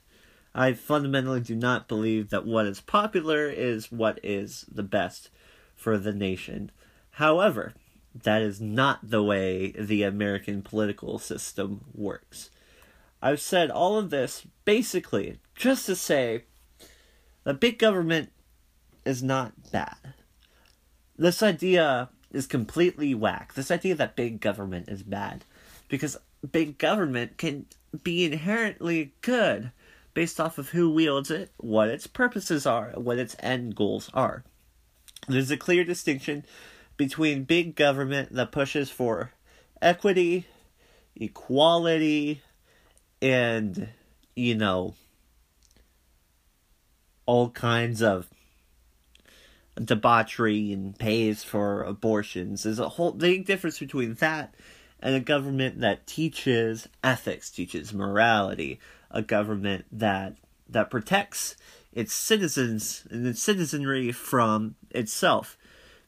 I 0.55 0.75
fundamentally 0.75 1.41
do 1.41 1.55
not 1.55 1.89
believe 1.89 2.31
that 2.31 2.47
what 2.47 2.67
is 2.67 2.81
popular 2.81 3.49
is 3.49 3.91
what 3.91 4.21
is 4.23 4.67
the 4.71 4.83
best 4.83 5.31
for 5.75 5.97
the 5.97 6.13
nation. 6.13 6.71
However, 7.13 7.75
that 8.15 8.43
is 8.43 8.61
not 8.61 9.11
the 9.11 9.23
way 9.23 9.73
the 9.73 10.03
American 10.03 10.63
political 10.63 11.19
system 11.19 11.85
works. 11.95 12.51
I've 13.23 13.41
said 13.41 13.71
all 13.71 13.99
of 13.99 14.11
this 14.11 14.47
basically 14.65 15.39
just 15.55 15.87
to 15.87 15.97
say 15.97 16.45
that 17.45 17.61
big 17.61 17.79
government 17.79 18.31
is 19.05 19.23
not 19.23 19.71
bad. 19.71 20.15
This 21.17 21.43
idea 21.43 22.11
is 22.31 22.47
completely 22.47 23.15
whack. 23.15 23.55
This 23.55 23.71
idea 23.71 23.95
that 23.95 24.17
big 24.17 24.41
government 24.41 24.89
is 24.89 25.03
bad. 25.03 25.45
Because 25.89 26.17
big 26.51 26.79
government 26.79 27.37
can 27.37 27.67
be 28.03 28.25
inherently 28.25 29.15
good 29.21 29.71
based 30.15 30.41
off 30.41 30.59
of 30.59 30.71
who 30.71 30.91
wields 30.91 31.31
it, 31.31 31.51
what 31.57 31.89
its 31.89 32.07
purposes 32.07 32.67
are, 32.67 32.93
what 32.95 33.19
its 33.19 33.37
end 33.41 33.75
goals 33.75 34.11
are. 34.15 34.45
There's 35.29 35.51
a 35.51 35.57
clear 35.57 35.85
distinction 35.85 36.45
between 36.97 37.45
big 37.45 37.75
government 37.75 38.33
that 38.35 38.53
pushes 38.53 38.91
for 38.91 39.33
equity, 39.81 40.47
equality, 41.17 42.43
and, 43.21 43.89
you 44.35 44.55
know, 44.55 44.95
all 47.25 47.51
kinds 47.51 48.03
of 48.03 48.29
debauchery 49.77 50.73
and 50.73 50.99
pays 50.99 51.45
for 51.45 51.83
abortions. 51.83 52.65
There's 52.65 52.79
a 52.79 52.91
whole 52.91 53.13
big 53.13 53.47
difference 53.47 53.79
between 53.79 54.15
that 54.15 54.55
and 55.01 55.15
a 55.15 55.21
government 55.21 55.81
that 55.81 56.07
teaches 56.07 56.89
ethics, 57.03 57.51
teaches 57.51 57.93
morality, 57.93 58.81
a 59.13 59.23
government 59.23 59.85
that 59.93 60.37
that 60.69 60.91
protects 60.91 61.57
its 61.93 62.15
citizens 62.15 63.07
and 63.11 63.27
its 63.27 63.43
citizenry 63.43 64.11
from 64.11 64.75
itself. 64.91 65.57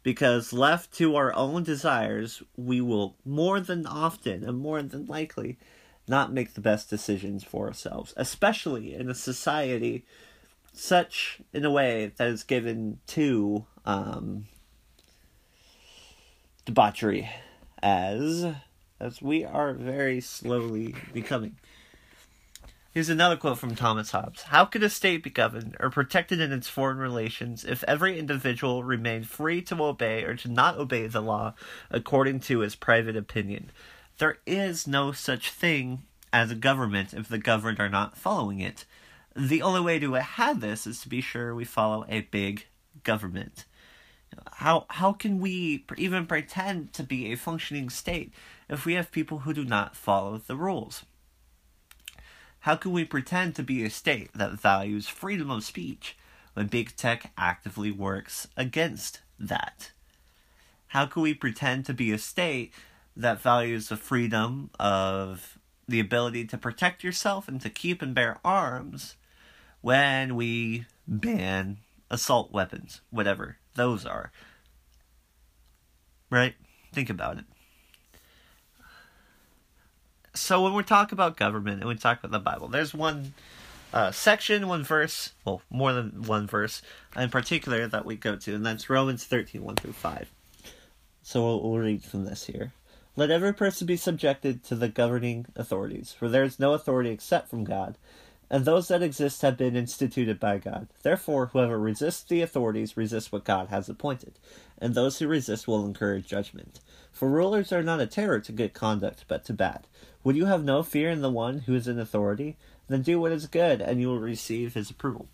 Because 0.02 0.52
left 0.52 0.92
to 0.94 1.16
our 1.16 1.34
own 1.34 1.62
desires, 1.62 2.42
we 2.56 2.80
will 2.80 3.16
more 3.24 3.60
than 3.60 3.86
often 3.86 4.44
and 4.44 4.58
more 4.58 4.82
than 4.82 5.06
likely 5.06 5.58
not 6.06 6.32
make 6.32 6.54
the 6.54 6.60
best 6.60 6.90
decisions 6.90 7.42
for 7.42 7.66
ourselves, 7.66 8.12
especially 8.16 8.94
in 8.94 9.08
a 9.08 9.14
society 9.14 10.04
such 10.74 11.40
in 11.52 11.64
a 11.64 11.70
way 11.70 12.12
that 12.16 12.28
is 12.28 12.44
given 12.44 12.98
to 13.06 13.64
um, 13.86 14.46
debauchery 16.64 17.30
as 17.82 18.46
as 19.00 19.20
we 19.20 19.44
are 19.44 19.72
very 19.72 20.20
slowly 20.20 20.94
becoming. 21.12 21.56
Here's 22.94 23.09
another 23.09 23.37
quote 23.37 23.59
from 23.59 23.74
Thomas 23.74 24.12
Hobbes. 24.12 24.42
How 24.42 24.66
could 24.66 24.85
a 24.85 24.88
state 24.88 25.24
be 25.24 25.30
governed 25.30 25.76
or 25.80 25.90
protected 25.90 26.40
in 26.40 26.52
its 26.52 26.68
foreign 26.68 26.98
relations 26.98 27.64
if 27.64 27.83
every 27.88 28.16
individual 28.16 28.85
remained 28.85 29.28
free 29.28 29.62
to 29.62 29.83
obey 29.83 30.22
or 30.22 30.37
to 30.37 30.48
not 30.48 30.78
obey 30.78 31.09
the 31.09 31.20
law 31.20 31.54
according 31.90 32.38
to 32.42 32.61
his 32.61 32.76
private 32.76 33.16
opinion? 33.16 33.72
There 34.18 34.38
is 34.46 34.87
no 34.87 35.11
such 35.11 35.50
thing 35.50 36.04
as 36.33 36.52
a 36.52 36.54
government 36.54 37.12
if 37.12 37.26
the 37.26 37.37
governed 37.37 37.80
are 37.80 37.88
not 37.88 38.16
following 38.16 38.61
it. 38.61 38.85
The 39.35 39.61
only 39.61 39.80
way 39.80 39.98
to 39.98 40.12
have 40.12 40.61
this 40.61 40.87
is 40.87 41.00
to 41.00 41.09
be 41.09 41.20
sure 41.20 41.52
we 41.52 41.64
follow 41.64 42.07
a 42.09 42.20
big 42.20 42.66
government. 43.02 43.64
How 44.52 44.87
how 44.88 45.12
can 45.12 45.40
we 45.40 45.85
even 45.96 46.26
pretend 46.26 46.92
to 46.92 47.02
be 47.02 47.33
a 47.33 47.37
functioning 47.37 47.90
state 47.90 48.33
if 48.68 48.87
we 48.87 48.94
have 48.94 49.11
people 49.11 49.40
who 49.40 49.52
do 49.52 49.64
not 49.64 49.96
follow 49.96 50.38
the 50.38 50.54
rules? 50.54 51.04
How 52.64 52.77
can 52.77 52.92
we 52.92 53.05
pretend 53.05 53.55
to 53.57 53.62
be 53.62 53.85
a 53.85 53.90
state 53.90 54.31
that 54.33 54.59
values 54.59 55.07
freedom 55.07 55.50
of 55.50 55.64
speech 55.64 56.16
when 56.55 56.68
big 56.68 56.96
tech 56.96 57.31
actively 57.37 57.90
works 57.90 58.48
against 58.57 59.20
that? 59.38 59.90
How 60.87 61.05
can 61.05 61.20
we 61.20 61.35
pretend 61.35 61.85
to 61.85 61.92
be 61.92 62.11
a 62.11 62.16
state 62.16 62.72
that 63.14 63.38
values 63.38 63.88
the 63.90 63.98
freedom 63.98 64.70
of 64.81 65.59
the 65.87 66.00
ability 66.00 66.46
to 66.46 66.57
protect 66.57 67.05
yourself 67.05 67.48
and 67.48 67.61
to 67.61 67.68
keep 67.68 68.00
and 68.00 68.14
bear 68.14 68.38
arms 68.42 69.16
when 69.83 70.35
we 70.35 70.87
ban 71.07 71.77
assault 72.11 72.50
weapons, 72.50 73.03
whatever 73.11 73.59
those 73.74 74.07
are? 74.07 74.33
Right? 76.31 76.55
Think 76.94 77.11
about 77.11 77.37
it 77.37 77.44
so 80.34 80.62
when 80.62 80.74
we 80.74 80.82
talk 80.82 81.12
about 81.12 81.36
government 81.36 81.80
and 81.80 81.88
we 81.88 81.94
talk 81.94 82.18
about 82.18 82.32
the 82.32 82.38
Bible, 82.38 82.68
there's 82.68 82.92
one 82.92 83.34
uh, 83.92 84.10
section, 84.10 84.66
one 84.66 84.82
verse, 84.82 85.32
well, 85.44 85.62
more 85.70 85.92
than 85.92 86.24
one 86.24 86.46
verse 86.46 86.82
in 87.16 87.30
particular 87.30 87.86
that 87.86 88.04
we 88.04 88.16
go 88.16 88.36
to, 88.36 88.54
and 88.54 88.66
that's 88.66 88.90
Romans 88.90 89.24
13, 89.24 89.62
1 89.62 89.76
through 89.76 89.92
5. 89.92 90.30
So 91.22 91.42
we'll, 91.42 91.62
we'll 91.62 91.78
read 91.78 92.02
from 92.02 92.24
this 92.24 92.46
here. 92.46 92.72
Let 93.16 93.30
every 93.30 93.54
person 93.54 93.86
be 93.86 93.96
subjected 93.96 94.64
to 94.64 94.74
the 94.74 94.88
governing 94.88 95.46
authorities, 95.54 96.12
for 96.12 96.28
there 96.28 96.42
is 96.42 96.58
no 96.58 96.72
authority 96.72 97.10
except 97.10 97.48
from 97.48 97.62
God, 97.62 97.96
and 98.50 98.64
those 98.64 98.88
that 98.88 99.02
exist 99.02 99.42
have 99.42 99.56
been 99.56 99.76
instituted 99.76 100.40
by 100.40 100.58
God. 100.58 100.88
Therefore, 101.02 101.46
whoever 101.46 101.78
resists 101.78 102.24
the 102.24 102.42
authorities 102.42 102.96
resists 102.96 103.30
what 103.30 103.44
God 103.44 103.68
has 103.68 103.88
appointed, 103.88 104.38
and 104.78 104.94
those 104.94 105.18
who 105.18 105.28
resist 105.28 105.68
will 105.68 105.86
incur 105.86 106.18
judgment. 106.18 106.80
For 107.12 107.28
rulers 107.28 107.72
are 107.72 107.82
not 107.84 108.00
a 108.00 108.06
terror 108.06 108.40
to 108.40 108.52
good 108.52 108.74
conduct, 108.74 109.24
but 109.28 109.44
to 109.44 109.52
bad. 109.52 109.86
Would 110.24 110.37
you 110.37 110.46
have 110.46 110.64
no 110.64 110.82
fear 110.82 111.10
in 111.10 111.20
the 111.20 111.30
one 111.30 111.60
who 111.60 111.74
is 111.74 111.87
in 111.87 112.00
authority? 112.00 112.56
Then 112.88 113.02
do 113.02 113.20
what 113.20 113.32
is 113.32 113.46
good, 113.46 113.80
and 113.80 114.00
you 114.00 114.08
will 114.08 114.18
receive 114.18 114.74
his 114.74 114.90
approval. 114.90 115.28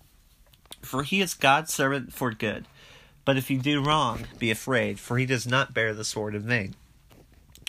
For 0.83 1.05
he 1.05 1.20
is 1.20 1.35
God's 1.35 1.72
servant 1.72 2.12
for 2.12 2.33
good. 2.33 2.66
But 3.24 3.37
if 3.37 3.50
you 3.50 3.59
do 3.59 3.83
wrong, 3.83 4.26
be 4.38 4.50
afraid, 4.50 4.98
for 4.98 5.16
he 5.16 5.26
does 5.26 5.46
not 5.46 5.74
bear 5.74 5.94
the 5.94 6.05
sword 6.05 6.35
in 6.35 6.42
vain. 6.42 6.74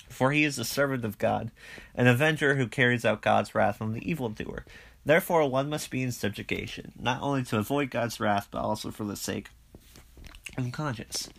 For 0.09 0.31
he 0.31 0.43
is 0.43 0.55
the 0.55 0.65
servant 0.65 1.05
of 1.05 1.17
God, 1.17 1.51
an 1.95 2.07
avenger 2.07 2.55
who 2.55 2.67
carries 2.67 3.05
out 3.05 3.21
God's 3.21 3.53
wrath 3.53 3.81
on 3.81 3.93
the 3.93 4.09
evildoer. 4.09 4.65
Therefore, 5.05 5.49
one 5.49 5.69
must 5.69 5.89
be 5.89 6.03
in 6.03 6.11
subjugation, 6.11 6.91
not 6.99 7.21
only 7.21 7.43
to 7.43 7.57
avoid 7.57 7.89
God's 7.91 8.19
wrath, 8.19 8.47
but 8.51 8.61
also 8.61 8.91
for 8.91 9.03
the 9.03 9.15
sake 9.15 9.49
of 10.57 10.71
conscience. 10.71 11.29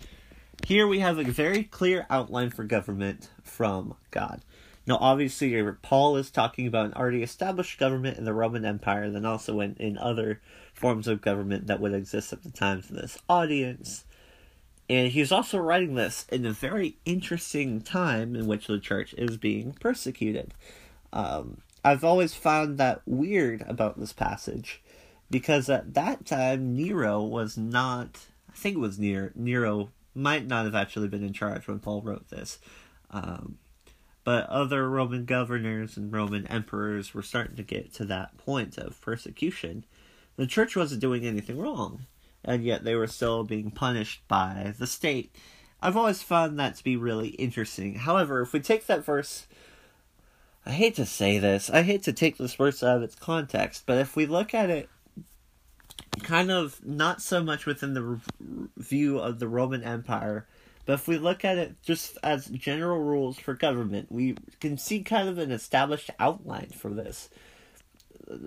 Here 0.67 0.87
we 0.87 1.01
have 1.01 1.19
a 1.19 1.25
very 1.25 1.65
clear 1.65 2.07
outline 2.09 2.51
for 2.51 2.65
government 2.65 3.31
from 3.43 3.95
God. 4.11 4.43
Now, 4.87 4.99
obviously, 5.01 5.63
Paul 5.83 6.17
is 6.17 6.31
talking 6.31 6.67
about 6.67 6.87
an 6.87 6.95
already 6.95 7.23
established 7.23 7.79
government 7.79 8.19
in 8.19 8.25
the 8.25 8.35
Roman 8.35 8.65
Empire, 8.65 9.11
then 9.11 9.25
also 9.25 9.61
in, 9.61 9.77
in 9.79 9.97
other 9.97 10.41
forms 10.73 11.07
of 11.07 11.21
government 11.21 11.69
that 11.69 11.81
would 11.81 11.95
exist 11.95 12.33
at 12.33 12.43
the 12.43 12.51
time 12.51 12.83
for 12.83 12.95
this 12.95 13.19
audience. 13.29 14.05
And 14.91 15.13
he's 15.13 15.31
also 15.31 15.59
writing 15.59 15.95
this 15.95 16.27
in 16.31 16.45
a 16.45 16.53
very 16.53 16.97
interesting 17.05 17.81
time 17.81 18.35
in 18.35 18.47
which 18.47 18.67
the 18.67 18.81
church 18.81 19.15
is 19.17 19.37
being 19.37 19.73
persecuted. 19.75 20.53
Um, 21.13 21.59
I've 21.85 22.05
always 22.05 22.35
found 22.35 22.79
that 22.79 23.03
weird 23.07 23.65
about 23.69 23.99
this 23.99 24.13
passage 24.13 24.83
because 25.31 25.69
at 25.69 25.95
that 25.95 26.27
time 26.27 26.77
Nero 26.77 27.23
was 27.23 27.57
not. 27.57 28.27
I 28.51 28.57
think 28.57 28.77
it 28.77 28.81
was 28.81 28.99
Nero. 28.99 29.31
Nero 29.35 29.91
might 30.15 30.47
not 30.47 30.65
have 30.65 30.75
actually 30.75 31.09
been 31.09 31.25
in 31.25 31.33
charge 31.33 31.67
when 31.67 31.79
Paul 31.79 32.03
wrote 32.03 32.29
this. 32.29 32.59
Um, 33.11 33.59
but 34.25 34.49
other 34.49 34.89
Roman 34.89 35.25
governors 35.25 35.97
and 35.97 36.13
Roman 36.13 36.47
emperors 36.47 37.13
were 37.13 37.23
starting 37.23 37.57
to 37.57 37.63
get 37.63 37.93
to 37.95 38.05
that 38.07 38.37
point 38.39 38.79
of 38.79 39.01
persecution. 39.01 39.85
The 40.37 40.47
church 40.47 40.77
wasn't 40.77 41.01
doing 41.01 41.25
anything 41.25 41.59
wrong, 41.59 42.07
and 42.45 42.65
yet 42.65 42.85
they 42.85 42.95
were 42.95 43.07
still 43.07 43.45
being 43.45 43.71
punished 43.71 44.23
by 44.29 44.75
the 44.79 44.87
state. 44.87 45.35
I've 45.81 45.97
always 45.97 46.23
found 46.23 46.59
that 46.59 46.77
to 46.77 46.85
be 46.85 46.97
really 46.97 47.31
interesting. 47.31 47.97
However, 47.97 48.41
if 48.41 48.53
we 48.53 48.61
take 48.61 48.87
that 48.87 49.05
verse, 49.05 49.47
I 50.65 50.71
hate 50.71 50.95
to 50.95 51.07
say 51.07 51.39
this, 51.39 51.69
I 51.69 51.83
hate 51.83 52.05
to 52.05 52.13
take 52.13 52.39
this 52.39 52.55
verse 52.55 52.83
out 52.83 52.99
of 52.99 53.03
its 53.03 53.17
context, 53.17 53.83
but 53.85 53.99
if 53.99 54.15
we 54.15 54.27
look 54.27 54.55
at 54.55 54.71
it 54.71 54.89
kind 56.23 56.51
of 56.51 56.85
not 56.85 57.21
so 57.21 57.43
much 57.43 57.67
within 57.67 57.95
the 57.95 58.21
view 58.77 59.19
of 59.19 59.41
the 59.41 59.49
Roman 59.49 59.83
Empire, 59.83 60.47
but 60.85 60.95
if 60.95 61.07
we 61.07 61.19
look 61.19 61.45
at 61.45 61.59
it 61.59 61.81
just 61.83 62.19
as 62.23 62.47
general 62.47 62.99
rules 62.99 63.39
for 63.39 63.55
government, 63.55 64.11
we 64.11 64.37
can 64.61 64.77
see 64.77 65.03
kind 65.03 65.29
of 65.29 65.39
an 65.39 65.53
established 65.53 66.11
outline 66.19 66.71
for 66.71 66.91
this. 66.91 67.29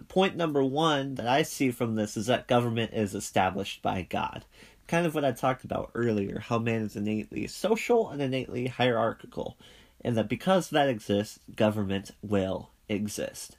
Point 0.08 0.36
number 0.36 0.64
one 0.64 1.16
that 1.16 1.28
I 1.28 1.44
see 1.44 1.72
from 1.72 1.96
this 1.96 2.18
is 2.18 2.26
that 2.26 2.48
government 2.48 2.94
is 2.94 3.16
established 3.16 3.82
by 3.82 4.02
God. 4.02 4.44
Kind 4.88 5.06
of 5.06 5.16
what 5.16 5.26
I 5.26 5.32
talked 5.32 5.64
about 5.64 5.92
earlier 5.96 6.40
how 6.40 6.60
man 6.60 6.82
is 6.82 6.96
innately 6.96 7.48
social 7.48 8.10
and 8.10 8.22
innately 8.22 8.68
hierarchical, 8.68 9.58
and 10.02 10.18
that 10.18 10.30
because 10.30 10.70
that 10.70 10.90
exists, 10.90 11.40
government 11.56 12.12
will 12.22 12.70
exist. 12.90 13.58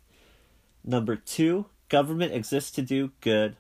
Number 0.85 1.17
two, 1.17 1.67
government 1.89 2.33
exists 2.33 2.71
to 2.73 2.83
do 2.83 3.13
good 3.21 3.57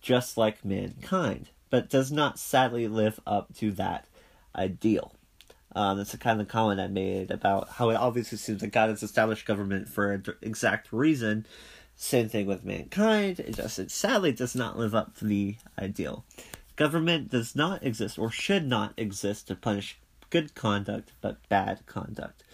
just 0.00 0.36
like 0.36 0.64
mankind 0.64 1.50
but 1.70 1.90
does 1.90 2.10
not 2.10 2.38
sadly 2.38 2.88
live 2.88 3.20
up 3.26 3.54
to 3.56 3.70
that 3.72 4.06
ideal. 4.54 5.12
Um, 5.74 5.98
that's 5.98 6.12
the 6.12 6.18
kind 6.18 6.40
of 6.40 6.48
comment 6.48 6.80
I 6.80 6.88
made 6.88 7.30
about 7.30 7.68
how 7.68 7.90
it 7.90 7.96
obviously 7.96 8.38
seems 8.38 8.60
that 8.62 8.72
God 8.72 8.90
has 8.90 9.02
established 9.02 9.46
government 9.46 9.88
for 9.88 10.12
an 10.12 10.24
exact 10.42 10.92
reason. 10.92 11.46
Same 11.94 12.28
thing 12.28 12.46
with 12.46 12.64
mankind. 12.64 13.40
It 13.40 13.56
just 13.56 13.78
it 13.78 13.90
sadly 13.90 14.32
does 14.32 14.54
not 14.54 14.78
live 14.78 14.94
up 14.94 15.16
to 15.18 15.24
the 15.24 15.56
ideal. 15.78 16.24
Government 16.76 17.30
does 17.30 17.54
not 17.54 17.84
exist 17.84 18.18
or 18.18 18.30
should 18.30 18.66
not 18.66 18.94
exist 18.96 19.48
to 19.48 19.54
punish 19.54 19.98
good 20.30 20.54
conduct 20.54 21.12
but 21.20 21.48
bad 21.48 21.84
conduct. 21.86 22.44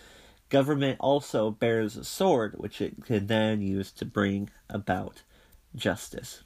Government 0.48 0.98
also 1.00 1.50
bears 1.50 1.96
a 1.96 2.04
sword 2.04 2.54
which 2.56 2.80
it 2.80 3.04
can 3.04 3.26
then 3.26 3.60
use 3.60 3.90
to 3.92 4.04
bring 4.04 4.50
about 4.68 5.22
justice 5.74 6.42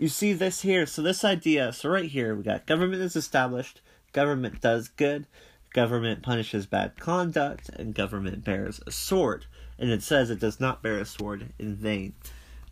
you 0.00 0.08
see 0.08 0.32
this 0.32 0.62
here. 0.62 0.86
So 0.86 1.02
this 1.02 1.24
idea, 1.24 1.72
so 1.72 1.90
right 1.90 2.10
here 2.10 2.34
we 2.34 2.42
got 2.42 2.66
government 2.66 3.02
is 3.02 3.16
established, 3.16 3.82
government 4.12 4.60
does 4.62 4.88
good, 4.88 5.26
government 5.74 6.22
punishes 6.22 6.64
bad 6.66 6.98
conduct, 6.98 7.68
and 7.68 7.94
government 7.94 8.42
bears 8.42 8.80
a 8.86 8.90
sword. 8.90 9.44
And 9.78 9.90
it 9.90 10.02
says 10.02 10.30
it 10.30 10.40
does 10.40 10.58
not 10.58 10.82
bear 10.82 10.98
a 10.98 11.04
sword 11.04 11.52
in 11.58 11.76
vain. 11.76 12.14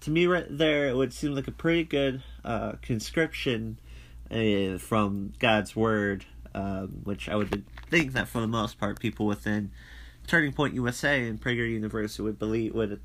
To 0.01 0.11
me, 0.11 0.27
right 0.27 0.47
there, 0.49 0.89
it 0.89 0.97
would 0.97 1.13
seem 1.13 1.35
like 1.35 1.49
a 1.49 1.53
pretty 1.53 1.85
good 1.85 2.23
uh, 2.45 2.73
conscription 2.81 3.79
uh, 4.31 4.79
from 4.79 5.35
God's 5.39 5.77
word, 5.77 6.25
um, 6.55 7.01
which 7.05 7.29
I 7.29 7.37
would 7.37 7.65
think 7.91 8.15
that 8.15 8.29
for 8.29 8.41
the 8.41 8.47
most 8.47 8.79
part, 8.79 9.01
people 9.01 9.27
within 9.27 9.71
Turning 10.27 10.53
Point 10.53 10.75
USA 10.75 11.27
and 11.27 11.41
Prager 11.41 11.69
University 11.69 12.23
would 12.23 12.39
believe 12.39 12.75
would 12.75 13.01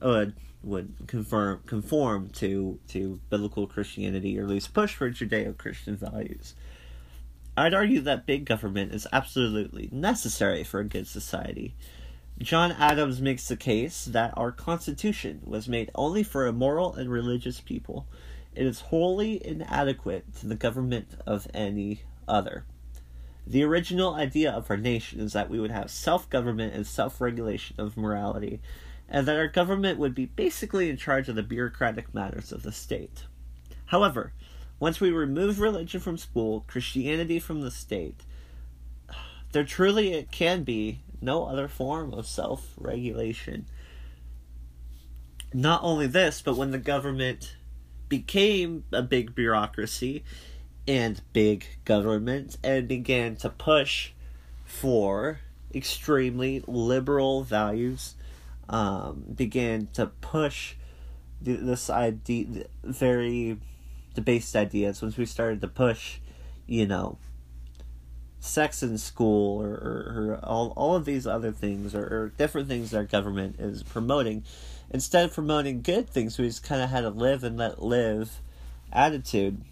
would 0.00 0.34
would 0.62 0.94
conform 1.06 1.60
conform 1.66 2.28
to 2.30 2.78
to 2.88 3.20
biblical 3.30 3.66
Christianity 3.66 4.38
or 4.38 4.42
at 4.42 4.48
least 4.48 4.74
push 4.74 4.94
for 4.94 5.10
Judeo-Christian 5.10 5.96
values. 5.96 6.54
I'd 7.56 7.74
argue 7.74 8.00
that 8.00 8.26
big 8.26 8.44
government 8.46 8.94
is 8.94 9.06
absolutely 9.12 9.88
necessary 9.92 10.64
for 10.64 10.80
a 10.80 10.84
good 10.84 11.06
society. 11.06 11.74
John 12.38 12.72
Adams 12.72 13.20
makes 13.20 13.46
the 13.46 13.56
case 13.56 14.06
that 14.06 14.32
our 14.36 14.50
Constitution 14.50 15.42
was 15.44 15.68
made 15.68 15.90
only 15.94 16.22
for 16.22 16.46
a 16.46 16.52
moral 16.52 16.94
and 16.94 17.10
religious 17.10 17.60
people. 17.60 18.06
It 18.54 18.66
is 18.66 18.80
wholly 18.80 19.44
inadequate 19.46 20.34
to 20.36 20.46
the 20.46 20.54
government 20.54 21.08
of 21.26 21.46
any 21.52 22.02
other. 22.26 22.64
The 23.46 23.64
original 23.64 24.14
idea 24.14 24.50
of 24.50 24.70
our 24.70 24.76
nation 24.76 25.20
is 25.20 25.32
that 25.32 25.50
we 25.50 25.60
would 25.60 25.70
have 25.70 25.90
self 25.90 26.30
government 26.30 26.74
and 26.74 26.86
self 26.86 27.20
regulation 27.20 27.76
of 27.78 27.96
morality, 27.96 28.60
and 29.12 29.28
that 29.28 29.36
our 29.36 29.46
government 29.46 29.98
would 29.98 30.14
be 30.14 30.24
basically 30.24 30.88
in 30.88 30.96
charge 30.96 31.28
of 31.28 31.36
the 31.36 31.42
bureaucratic 31.42 32.14
matters 32.14 32.50
of 32.50 32.62
the 32.62 32.72
state. 32.72 33.26
However, 33.84 34.32
once 34.80 35.00
we 35.00 35.10
remove 35.10 35.60
religion 35.60 36.00
from 36.00 36.16
school, 36.16 36.64
Christianity 36.66 37.38
from 37.38 37.60
the 37.60 37.70
state, 37.70 38.22
there 39.52 39.64
truly 39.64 40.14
it 40.14 40.32
can 40.32 40.64
be 40.64 41.00
no 41.20 41.44
other 41.44 41.68
form 41.68 42.14
of 42.14 42.26
self 42.26 42.72
regulation. 42.78 43.66
not 45.52 45.82
only 45.84 46.06
this, 46.06 46.40
but 46.40 46.56
when 46.56 46.70
the 46.70 46.78
government 46.78 47.56
became 48.08 48.84
a 48.92 49.02
big 49.02 49.34
bureaucracy 49.34 50.24
and 50.88 51.20
big 51.34 51.66
government 51.84 52.56
and 52.64 52.88
began 52.88 53.36
to 53.36 53.50
push 53.50 54.12
for 54.64 55.40
extremely 55.74 56.64
liberal 56.66 57.44
values, 57.44 58.14
um, 58.68 59.24
began 59.34 59.88
to 59.94 60.06
push 60.06 60.74
this 61.40 61.90
idea, 61.90 62.66
very 62.84 63.58
debased 64.14 64.54
ideas, 64.54 65.02
once 65.02 65.16
we 65.16 65.26
started 65.26 65.60
to 65.60 65.68
push, 65.68 66.18
you 66.66 66.86
know, 66.86 67.18
sex 68.42 68.82
in 68.82 68.98
school 68.98 69.62
or, 69.62 69.70
or, 69.70 70.14
or, 70.32 70.40
all, 70.42 70.72
all 70.76 70.96
of 70.96 71.04
these 71.04 71.28
other 71.28 71.52
things 71.52 71.94
or, 71.94 72.02
or 72.02 72.32
different 72.36 72.68
things 72.68 72.90
that 72.90 72.96
our 72.96 73.04
government 73.04 73.54
is 73.60 73.84
promoting 73.84 74.42
instead 74.90 75.24
of 75.24 75.32
promoting 75.32 75.80
good 75.80 76.08
things 76.08 76.36
we 76.38 76.48
just 76.48 76.64
kind 76.64 76.82
of 76.82 76.90
had 76.90 77.04
a 77.04 77.10
live 77.10 77.44
and 77.44 77.56
let 77.56 77.80
live 77.80 78.40
attitude 78.92 79.62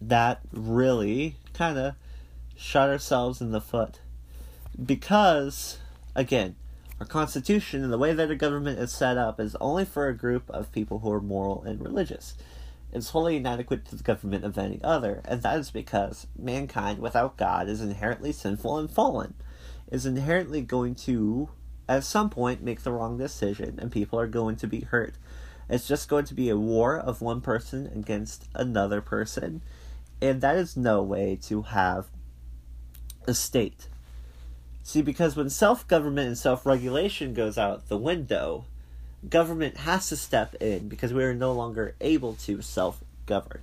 that 0.00 0.40
really 0.52 1.36
kind 1.54 1.78
of 1.78 1.94
shot 2.56 2.90
ourselves 2.90 3.40
in 3.40 3.52
the 3.52 3.60
foot. 3.60 4.00
Because 4.84 5.78
again 6.16 6.56
our 7.00 7.06
constitution 7.06 7.84
and 7.84 7.92
the 7.92 7.98
way 7.98 8.12
that 8.12 8.28
our 8.28 8.34
government 8.34 8.78
is 8.78 8.92
set 8.92 9.18
up 9.18 9.38
is 9.38 9.56
only 9.60 9.84
for 9.84 10.08
a 10.08 10.16
group 10.16 10.48
of 10.50 10.72
people 10.72 11.00
who 11.00 11.12
are 11.12 11.20
moral 11.20 11.62
and 11.62 11.82
religious 11.82 12.34
It's 12.92 13.10
wholly 13.10 13.36
inadequate 13.36 13.84
to 13.86 13.96
the 13.96 14.02
government 14.02 14.44
of 14.44 14.56
any 14.56 14.80
other, 14.82 15.20
and 15.24 15.42
that 15.42 15.58
is 15.58 15.70
because 15.70 16.26
mankind 16.38 16.98
without 16.98 17.36
God 17.36 17.68
is 17.68 17.80
inherently 17.82 18.32
sinful 18.32 18.78
and 18.78 18.90
fallen, 18.90 19.34
is 19.90 20.06
inherently 20.06 20.62
going 20.62 20.94
to, 20.94 21.50
at 21.88 22.04
some 22.04 22.30
point, 22.30 22.62
make 22.62 22.82
the 22.82 22.92
wrong 22.92 23.18
decision, 23.18 23.78
and 23.80 23.92
people 23.92 24.18
are 24.18 24.26
going 24.26 24.56
to 24.56 24.66
be 24.66 24.80
hurt. 24.80 25.14
It's 25.68 25.88
just 25.88 26.08
going 26.08 26.24
to 26.26 26.34
be 26.34 26.48
a 26.48 26.56
war 26.56 26.96
of 26.96 27.20
one 27.20 27.40
person 27.40 27.86
against 27.88 28.46
another 28.54 29.00
person, 29.00 29.62
and 30.22 30.40
that 30.40 30.56
is 30.56 30.76
no 30.76 31.02
way 31.02 31.36
to 31.42 31.62
have 31.62 32.06
a 33.26 33.34
state. 33.34 33.88
See, 34.86 35.02
because 35.02 35.34
when 35.34 35.50
self 35.50 35.88
government 35.88 36.28
and 36.28 36.38
self 36.38 36.64
regulation 36.64 37.34
goes 37.34 37.58
out 37.58 37.88
the 37.88 37.96
window, 37.96 38.66
government 39.28 39.78
has 39.78 40.08
to 40.10 40.16
step 40.16 40.54
in 40.60 40.86
because 40.86 41.12
we 41.12 41.24
are 41.24 41.34
no 41.34 41.52
longer 41.52 41.96
able 42.00 42.34
to 42.34 42.62
self 42.62 43.02
govern. 43.26 43.62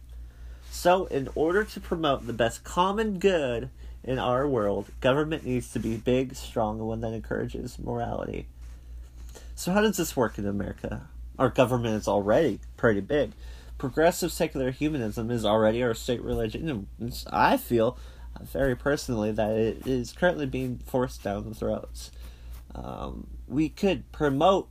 So, 0.70 1.06
in 1.06 1.30
order 1.34 1.64
to 1.64 1.80
promote 1.80 2.28
the 2.28 2.34
best 2.34 2.66
common 2.66 3.20
good 3.20 3.70
in 4.04 4.20
our 4.20 4.46
world, 4.46 4.88
government 5.00 5.46
needs 5.46 5.72
to 5.72 5.80
be 5.80 5.96
big, 5.96 6.36
strong, 6.36 6.80
and 6.80 6.90
one 6.90 7.00
that 7.00 7.14
encourages 7.14 7.80
morality. 7.80 8.48
So, 9.56 9.72
how 9.72 9.80
does 9.80 9.96
this 9.96 10.18
work 10.18 10.38
in 10.38 10.46
America? 10.46 11.08
Our 11.40 11.50
government 11.50 11.96
is 11.96 12.08
already 12.10 12.60
pretty 12.76 13.00
big. 13.00 13.32
Progressive 13.78 14.34
secular 14.34 14.72
humanism 14.72 15.32
is 15.32 15.46
already 15.46 15.84
our 15.84 15.94
state 15.94 16.22
religion, 16.22 16.88
and 17.00 17.24
I 17.32 17.56
feel 17.56 17.98
very 18.41 18.76
personally 18.76 19.32
that 19.32 19.52
it 19.52 19.88
is 19.88 20.12
currently 20.12 20.46
being 20.46 20.80
forced 20.86 21.24
down 21.24 21.48
the 21.48 21.56
throats. 21.56 22.12
Um, 22.76 23.28
we 23.48 23.69
could 23.69 24.12
promote 24.12 24.67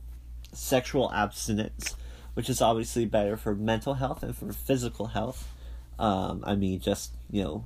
sexual 0.51 1.11
abstinence, 1.13 1.95
which 2.33 2.49
is 2.49 2.61
obviously 2.61 3.05
better 3.05 3.37
for 3.37 3.55
mental 3.55 3.95
health 3.95 4.23
and 4.23 4.35
for 4.35 4.51
physical 4.51 5.07
health. 5.07 5.49
Um, 5.97 6.43
I 6.45 6.55
mean, 6.55 6.79
just 6.79 7.13
you 7.29 7.43
know, 7.43 7.65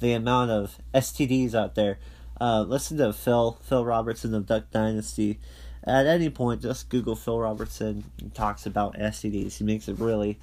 the 0.00 0.12
amount 0.12 0.50
of 0.50 0.78
STDs 0.94 1.54
out 1.54 1.74
there. 1.74 1.98
Uh, 2.40 2.62
listen 2.62 2.96
to 2.98 3.12
Phil 3.12 3.58
Phil 3.62 3.84
Robertson 3.84 4.34
of 4.34 4.46
Duck 4.46 4.70
Dynasty. 4.70 5.38
At 5.84 6.06
any 6.06 6.28
point, 6.28 6.62
just 6.62 6.88
Google 6.90 7.16
Phil 7.16 7.38
Robertson. 7.38 8.04
He 8.18 8.28
talks 8.30 8.66
about 8.66 8.94
STDs. 8.94 9.56
He 9.56 9.64
makes 9.64 9.88
a 9.88 9.94
really 9.94 10.38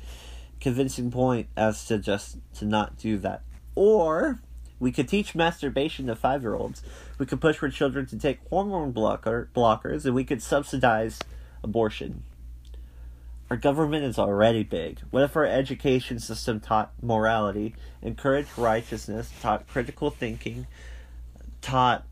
convincing 0.59 1.11
point 1.11 1.47
as 1.55 1.85
to 1.85 1.99
just 1.99 2.37
to 2.55 2.65
not 2.65 2.97
do 2.97 3.17
that. 3.19 3.43
Or 3.75 4.39
we 4.79 4.91
could 4.91 5.07
teach 5.07 5.35
masturbation 5.35 6.07
to 6.07 6.15
five 6.15 6.41
year 6.41 6.55
olds. 6.55 6.83
We 7.17 7.25
could 7.25 7.41
push 7.41 7.57
for 7.57 7.69
children 7.69 8.05
to 8.07 8.17
take 8.17 8.39
hormone 8.49 8.91
blocker 8.91 9.49
blockers, 9.55 10.05
and 10.05 10.13
we 10.13 10.23
could 10.23 10.41
subsidize 10.41 11.19
abortion. 11.63 12.23
Our 13.49 13.57
government 13.57 14.03
is 14.03 14.19
already 14.19 14.63
big. 14.63 14.99
What 15.09 15.23
if 15.23 15.35
our 15.35 15.45
education 15.45 16.19
system 16.19 16.59
taught 16.59 16.91
morality, 17.01 17.75
encouraged 18.01 18.49
righteousness, 18.57 19.31
taught 19.41 19.67
critical 19.67 20.09
thinking, 20.09 20.67
taught 21.61 22.05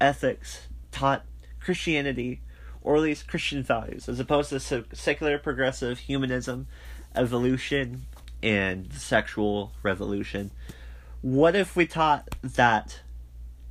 ethics, 0.00 0.66
taught 0.90 1.24
Christianity, 1.60 2.40
or 2.82 2.96
at 2.96 3.02
least 3.02 3.28
Christian 3.28 3.62
values, 3.62 4.08
as 4.08 4.18
opposed 4.18 4.50
to 4.50 4.84
secular 4.92 5.38
progressive 5.38 6.00
humanism, 6.00 6.66
evolution, 7.14 8.02
and 8.42 8.92
sexual 8.92 9.72
revolution? 9.84 10.50
What 11.20 11.56
if 11.56 11.74
we 11.74 11.86
taught 11.86 12.28
that 12.42 13.00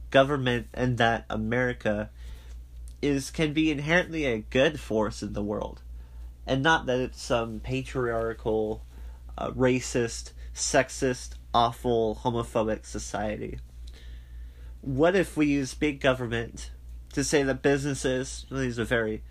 government 0.10 0.68
and 0.74 0.98
that 0.98 1.26
America 1.30 2.10
is 3.02 3.32
can 3.32 3.54
be 3.54 3.72
inherently 3.72 4.26
a 4.26 4.40
good 4.40 4.80
force 4.80 5.24
in 5.24 5.34
the 5.34 5.44
world, 5.44 5.82
and 6.46 6.62
not 6.62 6.88
that 6.88 7.00
it's 7.00 7.22
some 7.22 7.60
patriarchal, 7.62 8.84
uh, 9.38 9.52
racist, 9.52 10.32
sexist, 10.54 11.36
awful, 11.54 12.20
homophobic 12.24 12.86
society. 12.86 13.60
What 14.82 15.16
if 15.16 15.38
we 15.38 15.46
use 15.46 15.74
big 15.74 16.02
government 16.02 16.72
to 17.14 17.24
say 17.24 17.44
that 17.44 17.62
businesses, 17.62 18.46
well, 18.50 18.60
these 18.60 18.78
are 18.78 18.86
very 18.86 19.24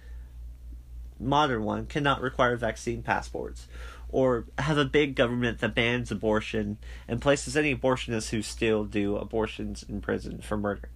modern 1.18 1.64
one, 1.64 1.86
cannot 1.86 2.20
require 2.20 2.56
vaccine 2.56 3.02
passports, 3.02 3.66
or 4.08 4.44
have 4.58 4.78
a 4.78 4.84
big 4.84 5.14
government 5.14 5.58
that 5.58 5.74
bans 5.74 6.10
abortion 6.10 6.78
and 7.08 7.20
places 7.20 7.56
any 7.56 7.74
abortionists 7.74 8.30
who 8.30 8.42
still 8.42 8.84
do 8.84 9.16
abortions 9.16 9.84
in 9.88 10.00
prison 10.00 10.40
for 10.40 10.56
murder? 10.56 10.88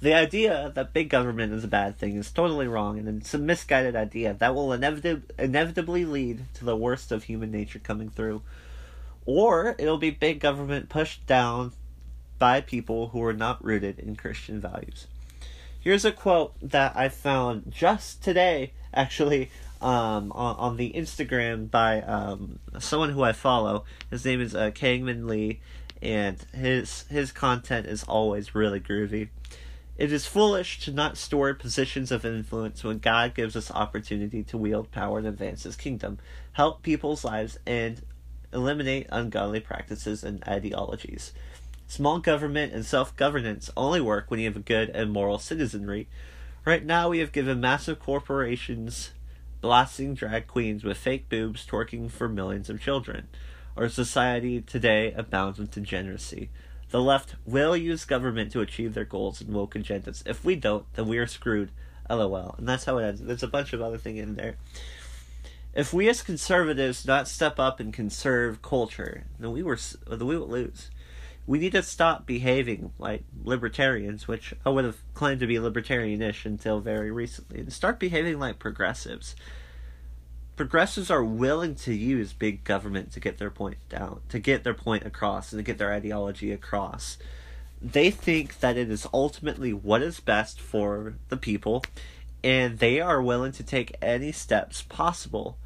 The 0.00 0.12
idea 0.12 0.70
that 0.74 0.92
big 0.92 1.08
government 1.08 1.54
is 1.54 1.64
a 1.64 1.68
bad 1.68 1.96
thing 1.96 2.16
is 2.16 2.30
totally 2.30 2.68
wrong, 2.68 2.98
and 2.98 3.08
it's 3.08 3.32
a 3.32 3.38
misguided 3.38 3.96
idea 3.96 4.34
that 4.34 4.54
will 4.54 4.68
inevitab- 4.68 5.30
inevitably 5.38 6.04
lead 6.04 6.44
to 6.54 6.64
the 6.64 6.76
worst 6.76 7.10
of 7.10 7.24
human 7.24 7.50
nature 7.50 7.78
coming 7.78 8.10
through. 8.10 8.42
Or 9.24 9.74
it'll 9.78 9.96
be 9.96 10.10
big 10.10 10.40
government 10.40 10.90
pushed 10.90 11.26
down 11.26 11.72
by 12.38 12.60
people 12.60 13.08
who 13.08 13.22
are 13.22 13.32
not 13.32 13.64
rooted 13.64 13.98
in 13.98 14.16
Christian 14.16 14.60
values. 14.60 15.06
Here's 15.80 16.04
a 16.04 16.12
quote 16.12 16.54
that 16.60 16.96
I 16.96 17.08
found 17.08 17.70
just 17.70 18.22
today, 18.22 18.72
actually, 18.92 19.50
um, 19.80 20.32
on, 20.32 20.56
on 20.56 20.76
the 20.76 20.92
Instagram 20.92 21.70
by 21.70 22.02
um, 22.02 22.58
someone 22.78 23.10
who 23.10 23.22
I 23.22 23.32
follow. 23.32 23.84
His 24.10 24.24
name 24.24 24.40
is 24.40 24.54
uh, 24.54 24.70
Kangman 24.70 25.26
Lee, 25.26 25.60
and 26.02 26.38
his 26.52 27.02
his 27.08 27.32
content 27.32 27.86
is 27.86 28.04
always 28.04 28.54
really 28.54 28.80
groovy. 28.80 29.28
It 29.96 30.12
is 30.12 30.26
foolish 30.26 30.80
to 30.80 30.92
not 30.92 31.16
store 31.16 31.54
positions 31.54 32.10
of 32.10 32.24
influence 32.24 32.82
when 32.82 32.98
God 32.98 33.34
gives 33.34 33.54
us 33.54 33.70
opportunity 33.70 34.42
to 34.42 34.58
wield 34.58 34.90
power 34.90 35.18
and 35.18 35.26
advance 35.26 35.62
His 35.62 35.76
kingdom, 35.76 36.18
help 36.52 36.82
people's 36.82 37.24
lives, 37.24 37.58
and 37.64 38.02
eliminate 38.52 39.06
ungodly 39.10 39.60
practices 39.60 40.24
and 40.24 40.42
ideologies. 40.48 41.32
Small 41.86 42.18
government 42.18 42.72
and 42.72 42.84
self 42.84 43.16
governance 43.16 43.70
only 43.76 44.00
work 44.00 44.30
when 44.30 44.40
you 44.40 44.46
have 44.46 44.56
a 44.56 44.60
good 44.60 44.90
and 44.90 45.12
moral 45.12 45.38
citizenry. 45.38 46.08
Right 46.64 46.84
now, 46.84 47.10
we 47.10 47.18
have 47.18 47.30
given 47.30 47.60
massive 47.60 48.00
corporations 48.00 49.10
blasting 49.64 50.12
drag 50.12 50.46
queens 50.46 50.84
with 50.84 50.98
fake 50.98 51.26
boobs 51.30 51.66
twerking 51.66 52.10
for 52.10 52.28
millions 52.28 52.68
of 52.68 52.82
children. 52.82 53.26
Our 53.78 53.88
society 53.88 54.60
today 54.60 55.14
abounds 55.14 55.58
with 55.58 55.70
degeneracy. 55.70 56.50
The 56.90 57.00
left 57.00 57.36
will 57.46 57.74
use 57.74 58.04
government 58.04 58.52
to 58.52 58.60
achieve 58.60 58.92
their 58.92 59.06
goals 59.06 59.40
and 59.40 59.54
woke 59.54 59.72
agendas. 59.74 60.22
If 60.26 60.44
we 60.44 60.54
don't, 60.54 60.84
then 60.92 61.08
we 61.08 61.16
are 61.16 61.26
screwed. 61.26 61.70
LOL. 62.10 62.56
And 62.58 62.68
that's 62.68 62.84
how 62.84 62.98
it 62.98 63.06
ends. 63.06 63.22
There's 63.22 63.42
a 63.42 63.48
bunch 63.48 63.72
of 63.72 63.80
other 63.80 63.96
thing 63.96 64.18
in 64.18 64.34
there. 64.34 64.56
If 65.72 65.94
we 65.94 66.10
as 66.10 66.20
conservatives 66.20 67.06
not 67.06 67.26
step 67.26 67.58
up 67.58 67.80
and 67.80 67.90
conserve 67.90 68.60
culture, 68.60 69.24
then 69.38 69.52
we 69.52 69.62
were 69.62 69.78
then 70.06 70.26
we 70.26 70.36
will 70.36 70.46
lose. 70.46 70.90
We 71.46 71.58
need 71.58 71.72
to 71.72 71.82
stop 71.82 72.26
behaving 72.26 72.92
like 72.98 73.24
libertarians, 73.42 74.26
which 74.26 74.54
I 74.64 74.70
would 74.70 74.84
have 74.84 74.98
claimed 75.12 75.40
to 75.40 75.46
be 75.46 75.56
libertarianish 75.56 76.46
until 76.46 76.80
very 76.80 77.10
recently, 77.10 77.60
and 77.60 77.72
start 77.72 77.98
behaving 77.98 78.38
like 78.38 78.58
progressives 78.58 79.34
progressives 80.56 81.10
are 81.10 81.24
willing 81.24 81.74
to 81.74 81.92
use 81.92 82.32
big 82.32 82.64
government 82.64 83.12
to 83.12 83.20
get 83.20 83.38
their 83.38 83.50
point 83.50 83.78
down, 83.88 84.20
to 84.28 84.38
get 84.38 84.64
their 84.64 84.74
point 84.74 85.04
across, 85.04 85.52
and 85.52 85.58
to 85.58 85.62
get 85.62 85.78
their 85.78 85.92
ideology 85.92 86.52
across. 86.52 87.18
They 87.82 88.10
think 88.10 88.60
that 88.60 88.76
it 88.76 88.90
is 88.90 89.06
ultimately 89.12 89.72
what 89.72 90.02
is 90.02 90.20
best 90.20 90.60
for 90.60 91.14
the 91.28 91.36
people, 91.36 91.82
and 92.42 92.78
they 92.78 93.00
are 93.00 93.22
willing 93.22 93.52
to 93.52 93.62
take 93.62 93.96
any 94.00 94.32
steps 94.32 94.82
possible 94.82 95.58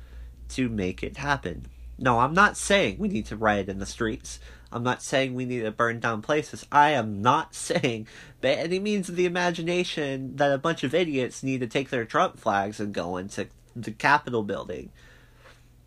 to 0.51 0.69
make 0.69 1.03
it 1.03 1.19
happen. 1.19 1.67
No, 1.99 2.21
I'm 2.21 2.35
not 2.35 2.57
saying 2.57 2.97
we 2.99 3.09
need 3.09 3.27
to 3.27 3.37
riot 3.37 3.69
in 3.69 3.79
the 3.79 3.87
streets. 3.87 4.41
I'm 4.71 4.83
not 4.83 5.03
saying 5.03 5.35
we 5.35 5.45
need 5.45 5.63
to 5.63 5.71
burn 5.71 6.01
down 6.01 6.23
places. 6.23 6.67
I 6.71 6.91
am 6.91 7.23
not 7.23 7.55
saying 7.55 8.07
by 8.41 8.51
any 8.51 8.79
means 8.79 9.09
of 9.09 9.17
the 9.17 9.27
imagination 9.27 10.37
that 10.37 10.53
a 10.53 10.59
bunch 10.59 10.85
of 10.85 10.95
idiots 10.95 11.43
need 11.43 11.61
to 11.61 11.67
take 11.67 11.91
their 11.91 12.05
Trump 12.05 12.39
flags 12.39 12.81
and 12.81 12.93
go 12.93 13.17
into 13.17 13.49
the 13.75 13.93
Capitol 13.93 14.43
building. 14.43 14.91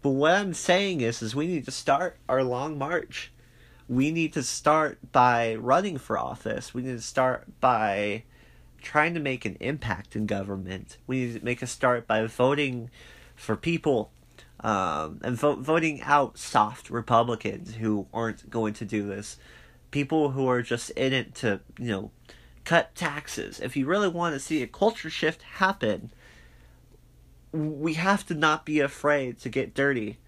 But 0.01 0.11
what 0.11 0.31
I'm 0.33 0.53
saying 0.53 1.01
is, 1.01 1.21
is 1.21 1.35
we 1.35 1.47
need 1.47 1.65
to 1.65 1.71
start 1.71 2.17
our 2.27 2.43
long 2.43 2.77
march. 2.77 3.31
We 3.87 4.11
need 4.11 4.33
to 4.33 4.43
start 4.43 4.97
by 5.11 5.55
running 5.55 5.97
for 5.97 6.17
office. 6.17 6.73
We 6.73 6.81
need 6.81 6.93
to 6.93 7.01
start 7.01 7.59
by 7.59 8.23
trying 8.81 9.13
to 9.13 9.19
make 9.19 9.45
an 9.45 9.57
impact 9.59 10.15
in 10.15 10.25
government. 10.25 10.97
We 11.05 11.25
need 11.25 11.39
to 11.39 11.45
make 11.45 11.61
a 11.61 11.67
start 11.67 12.07
by 12.07 12.25
voting 12.25 12.89
for 13.35 13.55
people 13.55 14.11
um, 14.61 15.19
and 15.23 15.35
vo- 15.37 15.55
voting 15.55 16.01
out 16.03 16.37
soft 16.37 16.89
Republicans 16.89 17.75
who 17.75 18.07
aren't 18.13 18.49
going 18.49 18.73
to 18.75 18.85
do 18.85 19.07
this. 19.07 19.37
People 19.89 20.31
who 20.31 20.47
are 20.47 20.61
just 20.61 20.91
in 20.91 21.13
it 21.13 21.35
to, 21.35 21.59
you 21.77 21.87
know, 21.87 22.11
cut 22.63 22.95
taxes. 22.95 23.59
If 23.59 23.75
you 23.75 23.85
really 23.85 24.07
want 24.07 24.35
to 24.35 24.39
see 24.39 24.61
a 24.61 24.67
culture 24.67 25.09
shift 25.09 25.41
happen, 25.41 26.11
we 27.51 27.95
have 27.95 28.25
to 28.27 28.33
not 28.33 28.65
be 28.65 28.79
afraid 28.79 29.39
to 29.39 29.49
get 29.49 29.73
dirty. 29.73 30.19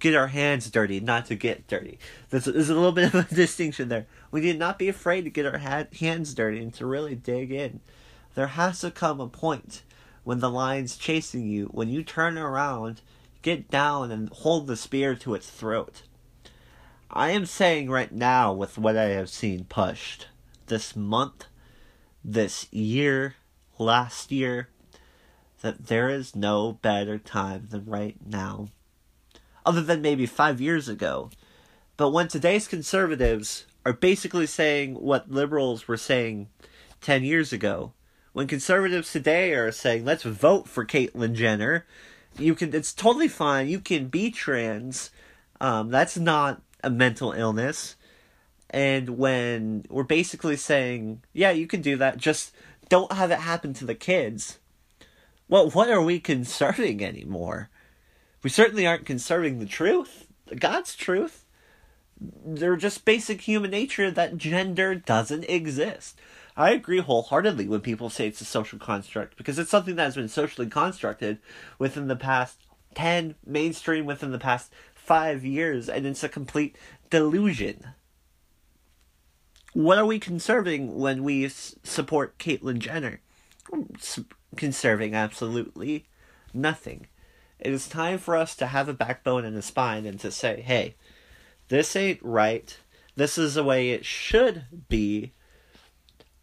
Get 0.00 0.16
our 0.16 0.26
hands 0.26 0.68
dirty, 0.68 0.98
not 0.98 1.26
to 1.26 1.36
get 1.36 1.68
dirty. 1.68 1.98
There's, 2.30 2.46
there's 2.46 2.68
a 2.68 2.74
little 2.74 2.92
bit 2.92 3.14
of 3.14 3.30
a 3.30 3.34
distinction 3.34 3.88
there. 3.88 4.06
We 4.32 4.40
need 4.40 4.58
not 4.58 4.78
be 4.78 4.88
afraid 4.88 5.22
to 5.22 5.30
get 5.30 5.46
our 5.46 5.58
ha- 5.58 5.86
hands 5.98 6.34
dirty 6.34 6.58
and 6.58 6.74
to 6.74 6.86
really 6.86 7.14
dig 7.14 7.52
in. 7.52 7.80
There 8.34 8.48
has 8.48 8.80
to 8.80 8.90
come 8.90 9.20
a 9.20 9.28
point 9.28 9.82
when 10.24 10.40
the 10.40 10.50
lion's 10.50 10.96
chasing 10.96 11.46
you, 11.48 11.66
when 11.66 11.88
you 11.88 12.02
turn 12.02 12.38
around, 12.38 13.00
get 13.42 13.70
down 13.70 14.10
and 14.10 14.28
hold 14.30 14.66
the 14.66 14.76
spear 14.76 15.14
to 15.16 15.34
its 15.34 15.50
throat. 15.50 16.02
I 17.10 17.30
am 17.30 17.44
saying 17.44 17.90
right 17.90 18.12
now, 18.12 18.52
with 18.52 18.78
what 18.78 18.96
I 18.96 19.10
have 19.10 19.28
seen 19.28 19.64
pushed 19.64 20.28
this 20.66 20.96
month, 20.96 21.44
this 22.24 22.72
year, 22.72 23.34
last 23.78 24.32
year, 24.32 24.68
that 25.60 25.88
there 25.88 26.08
is 26.08 26.34
no 26.34 26.72
better 26.72 27.18
time 27.18 27.66
than 27.70 27.84
right 27.84 28.16
now. 28.24 28.68
Other 29.66 29.82
than 29.82 30.02
maybe 30.02 30.26
five 30.26 30.60
years 30.60 30.88
ago. 30.88 31.30
But 31.96 32.10
when 32.10 32.28
today's 32.28 32.66
conservatives 32.66 33.66
are 33.84 33.92
basically 33.92 34.46
saying 34.46 34.94
what 34.94 35.30
liberals 35.30 35.86
were 35.86 35.96
saying 35.96 36.48
10 37.00 37.24
years 37.24 37.52
ago, 37.52 37.92
when 38.32 38.46
conservatives 38.46 39.12
today 39.12 39.52
are 39.52 39.70
saying, 39.70 40.04
let's 40.04 40.22
vote 40.22 40.68
for 40.68 40.84
Caitlyn 40.84 41.34
Jenner, 41.34 41.86
you 42.38 42.54
can, 42.54 42.74
it's 42.74 42.92
totally 42.92 43.28
fine. 43.28 43.68
You 43.68 43.78
can 43.78 44.08
be 44.08 44.30
trans. 44.30 45.10
Um, 45.60 45.90
that's 45.90 46.16
not 46.16 46.62
a 46.82 46.90
mental 46.90 47.32
illness. 47.32 47.96
And 48.70 49.18
when 49.18 49.84
we're 49.90 50.02
basically 50.02 50.56
saying, 50.56 51.22
yeah, 51.34 51.50
you 51.50 51.66
can 51.66 51.82
do 51.82 51.96
that, 51.96 52.16
just 52.16 52.54
don't 52.88 53.12
have 53.12 53.30
it 53.30 53.40
happen 53.40 53.74
to 53.74 53.84
the 53.84 53.94
kids. 53.94 54.58
Well, 55.48 55.68
what 55.70 55.90
are 55.90 56.02
we 56.02 56.18
conserving 56.18 57.04
anymore? 57.04 57.68
We 58.42 58.48
certainly 58.48 58.86
aren't 58.86 59.06
conserving 59.06 59.58
the 59.58 59.66
truth, 59.66 60.26
God's 60.58 60.94
truth. 60.94 61.44
They're 62.18 62.76
just 62.76 63.04
basic 63.04 63.42
human 63.42 63.70
nature 63.70 64.10
that 64.10 64.38
gender 64.38 64.94
doesn't 64.94 65.44
exist. 65.44 66.18
I 66.56 66.72
agree 66.72 66.98
wholeheartedly 67.00 67.68
when 67.68 67.80
people 67.80 68.10
say 68.10 68.26
it's 68.26 68.40
a 68.40 68.44
social 68.44 68.78
construct 68.78 69.36
because 69.36 69.58
it's 69.58 69.70
something 69.70 69.96
that 69.96 70.04
has 70.04 70.16
been 70.16 70.28
socially 70.28 70.66
constructed 70.66 71.38
within 71.78 72.08
the 72.08 72.16
past 72.16 72.58
10, 72.94 73.36
mainstream 73.46 74.04
within 74.04 74.32
the 74.32 74.38
past 74.38 74.70
5 74.94 75.44
years, 75.44 75.88
and 75.88 76.06
it's 76.06 76.22
a 76.22 76.28
complete 76.28 76.76
delusion. 77.08 77.88
What 79.72 79.96
are 79.96 80.04
we 80.04 80.18
conserving 80.18 80.98
when 80.98 81.22
we 81.24 81.46
s- 81.46 81.74
support 81.82 82.38
Caitlyn 82.38 82.78
Jenner? 82.78 83.20
S- 83.94 84.20
conserving 84.56 85.14
absolutely 85.14 86.04
nothing. 86.52 87.06
It 87.58 87.72
is 87.72 87.88
time 87.88 88.18
for 88.18 88.36
us 88.36 88.54
to 88.56 88.66
have 88.66 88.88
a 88.88 88.94
backbone 88.94 89.46
and 89.46 89.56
a 89.56 89.62
spine 89.62 90.04
and 90.04 90.20
to 90.20 90.30
say, 90.30 90.60
hey, 90.60 90.96
this 91.68 91.96
ain't 91.96 92.22
right. 92.22 92.76
This 93.16 93.38
is 93.38 93.54
the 93.54 93.64
way 93.64 93.90
it 93.90 94.04
should 94.04 94.66
be 94.90 95.32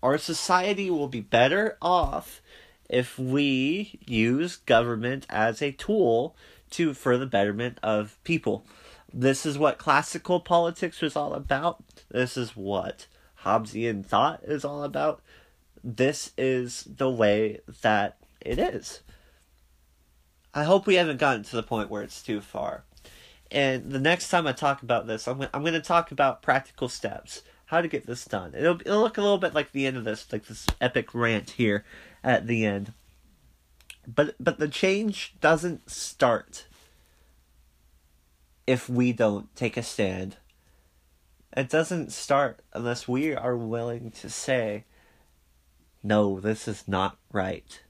our 0.01 0.17
society 0.17 0.89
will 0.89 1.07
be 1.07 1.21
better 1.21 1.77
off 1.81 2.41
if 2.89 3.19
we 3.19 3.99
use 4.05 4.57
government 4.57 5.25
as 5.29 5.61
a 5.61 5.71
tool 5.71 6.35
to 6.71 6.93
for 6.93 7.17
the 7.17 7.25
betterment 7.25 7.79
of 7.83 8.17
people. 8.23 8.65
This 9.13 9.45
is 9.45 9.57
what 9.57 9.77
classical 9.77 10.39
politics 10.39 11.01
was 11.01 11.15
all 11.15 11.33
about. 11.33 11.83
This 12.09 12.37
is 12.37 12.55
what 12.55 13.07
Hobbesian 13.43 14.05
thought 14.05 14.43
is 14.43 14.63
all 14.63 14.83
about. 14.83 15.21
This 15.83 16.31
is 16.37 16.83
the 16.83 17.09
way 17.09 17.59
that 17.81 18.17
it 18.41 18.59
is. 18.59 19.01
I 20.53 20.63
hope 20.63 20.87
we 20.87 20.95
haven't 20.95 21.19
gotten 21.19 21.43
to 21.43 21.55
the 21.55 21.63
point 21.63 21.89
where 21.89 22.01
it's 22.01 22.21
too 22.21 22.41
far. 22.41 22.83
And 23.51 23.91
the 23.91 23.99
next 23.99 24.29
time 24.29 24.45
I 24.45 24.51
talk 24.51 24.83
about 24.83 25.07
this, 25.07 25.27
I'm, 25.27 25.41
I'm 25.53 25.61
going 25.61 25.73
to 25.73 25.81
talk 25.81 26.11
about 26.11 26.41
practical 26.41 26.89
steps 26.89 27.41
how 27.69 27.81
to 27.81 27.87
get 27.87 28.07
this 28.07 28.25
done. 28.25 28.55
It'll, 28.55 28.81
it'll 28.81 29.01
look 29.01 29.19
a 29.19 29.21
little 29.21 29.37
bit 29.37 29.53
like 29.53 29.71
the 29.71 29.85
end 29.85 29.95
of 29.95 30.03
this, 30.03 30.25
like 30.31 30.47
this 30.47 30.65
epic 30.81 31.13
rant 31.13 31.51
here 31.51 31.85
at 32.23 32.47
the 32.47 32.65
end. 32.65 32.93
But 34.07 34.33
but 34.39 34.57
the 34.57 34.67
change 34.67 35.35
doesn't 35.39 35.87
start 35.87 36.65
if 38.65 38.89
we 38.89 39.13
don't 39.13 39.55
take 39.55 39.77
a 39.77 39.83
stand. 39.83 40.37
It 41.55 41.69
doesn't 41.69 42.11
start 42.11 42.61
unless 42.73 43.07
we 43.07 43.35
are 43.35 43.55
willing 43.55 44.09
to 44.11 44.31
say, 44.31 44.85
no, 46.01 46.39
this 46.39 46.67
is 46.67 46.87
not 46.87 47.17
right. 47.31 47.83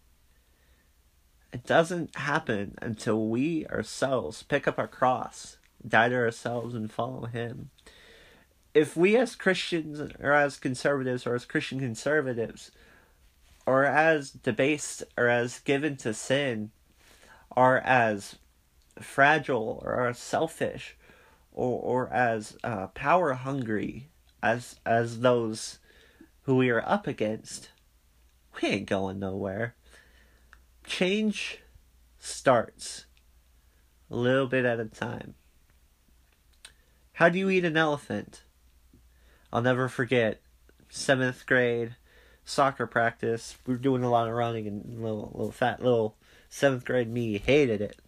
It 1.53 1.65
doesn't 1.65 2.17
happen 2.17 2.75
until 2.81 3.27
we 3.27 3.65
ourselves 3.67 4.43
pick 4.43 4.67
up 4.67 4.77
our 4.77 4.89
cross, 4.89 5.55
die 5.87 6.09
to 6.09 6.15
ourselves, 6.15 6.75
and 6.75 6.91
follow 6.91 7.27
Him 7.27 7.69
if 8.79 8.95
we 8.95 9.17
as 9.17 9.35
Christians 9.35 9.99
or 10.21 10.31
as 10.31 10.57
conservatives 10.57 11.27
or 11.27 11.35
as 11.35 11.43
Christian 11.43 11.81
conservatives 11.81 12.71
or 13.65 13.83
as 13.83 14.31
debased 14.31 15.03
or 15.17 15.27
as 15.27 15.59
given 15.59 15.97
to 15.97 16.13
sin 16.13 16.71
are 17.57 17.79
as 17.79 18.37
fragile 19.01 19.83
or 19.83 20.07
as 20.07 20.17
selfish 20.17 20.95
or 21.51 21.81
or 21.81 22.13
as 22.13 22.57
uh, 22.63 22.87
power 22.87 23.33
hungry 23.33 24.07
as 24.41 24.79
as 24.85 25.19
those 25.19 25.79
who 26.43 26.55
we 26.55 26.69
are 26.69 26.83
up 26.87 27.05
against, 27.05 27.71
we 28.61 28.69
ain't 28.69 28.85
going 28.85 29.19
nowhere. 29.19 29.75
Change 30.85 31.59
starts 32.17 33.07
a 34.09 34.15
little 34.15 34.47
bit 34.47 34.63
at 34.63 34.79
a 34.79 34.85
time. 34.85 35.35
How 37.11 37.27
do 37.27 37.37
you 37.37 37.49
eat 37.49 37.65
an 37.65 37.75
elephant? 37.75 38.43
I'll 39.51 39.61
never 39.61 39.89
forget 39.89 40.41
seventh 40.89 41.45
grade 41.45 41.95
soccer 42.45 42.87
practice. 42.87 43.57
We 43.65 43.73
were 43.73 43.79
doing 43.79 44.03
a 44.03 44.09
lot 44.09 44.27
of 44.27 44.33
running, 44.33 44.67
and 44.67 45.01
little 45.01 45.31
little 45.33 45.51
fat 45.51 45.81
little 45.81 46.15
seventh 46.49 46.85
grade 46.85 47.11
me 47.11 47.37
hated 47.37 47.81
it. 47.81 47.99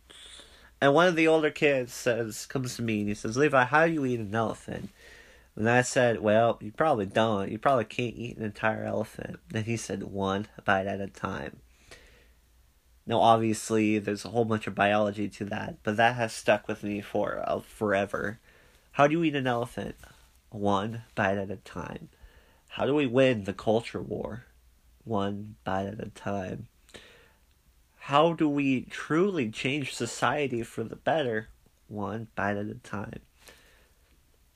And 0.81 0.93
one 0.93 1.07
of 1.07 1.15
the 1.15 1.27
older 1.27 1.51
kids 1.51 1.93
says, 1.93 2.47
comes 2.47 2.75
to 2.75 2.81
me 2.81 3.01
and 3.01 3.09
he 3.09 3.13
says, 3.13 3.37
Levi, 3.37 3.65
how 3.65 3.85
do 3.85 3.93
you 3.93 4.03
eat 4.03 4.19
an 4.19 4.33
elephant? 4.33 4.89
And 5.55 5.69
I 5.69 5.81
said, 5.81 6.21
Well, 6.21 6.57
you 6.61 6.71
probably 6.71 7.05
don't. 7.05 7.51
You 7.51 7.59
probably 7.59 7.85
can't 7.85 8.15
eat 8.15 8.37
an 8.37 8.43
entire 8.43 8.83
elephant. 8.83 9.39
And 9.53 9.65
he 9.65 9.77
said, 9.77 10.03
One 10.03 10.47
bite 10.65 10.87
at 10.87 11.01
a 11.01 11.07
time. 11.07 11.57
Now, 13.05 13.19
obviously, 13.19 13.99
there's 13.99 14.25
a 14.25 14.29
whole 14.29 14.45
bunch 14.45 14.67
of 14.67 14.75
biology 14.75 15.27
to 15.27 15.45
that, 15.45 15.77
but 15.83 15.97
that 15.97 16.15
has 16.15 16.33
stuck 16.33 16.67
with 16.67 16.83
me 16.83 17.01
for 17.01 17.43
uh, 17.45 17.59
forever. 17.59 18.39
How 18.93 19.07
do 19.07 19.13
you 19.13 19.23
eat 19.23 19.35
an 19.35 19.47
elephant? 19.47 19.95
One 20.51 21.03
bite 21.15 21.37
at 21.37 21.49
a 21.49 21.57
time. 21.57 22.09
How 22.69 22.85
do 22.85 22.93
we 22.93 23.07
win 23.07 23.45
the 23.45 23.53
culture 23.53 24.01
war? 24.01 24.45
One 25.03 25.55
bite 25.63 25.87
at 25.87 25.99
a 25.99 26.09
time. 26.09 26.67
How 27.97 28.33
do 28.33 28.47
we 28.47 28.81
truly 28.85 29.49
change 29.49 29.95
society 29.95 30.63
for 30.63 30.83
the 30.83 30.95
better? 30.95 31.49
One 31.87 32.27
bite 32.35 32.57
at 32.57 32.67
a 32.67 32.75
time. 32.75 33.21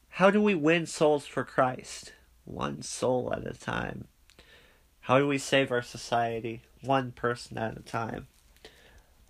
How 0.09 0.29
do 0.29 0.41
we 0.41 0.55
win 0.55 0.85
souls 0.85 1.25
for 1.25 1.43
Christ? 1.43 2.13
One 2.45 2.81
soul 2.81 3.33
at 3.35 3.45
a 3.45 3.53
time. 3.53 4.07
How 5.01 5.19
do 5.19 5.27
we 5.27 5.37
save 5.37 5.71
our 5.71 5.81
society? 5.81 6.61
One 6.81 7.11
person 7.11 7.57
at 7.57 7.77
a 7.77 7.81
time. 7.81 8.27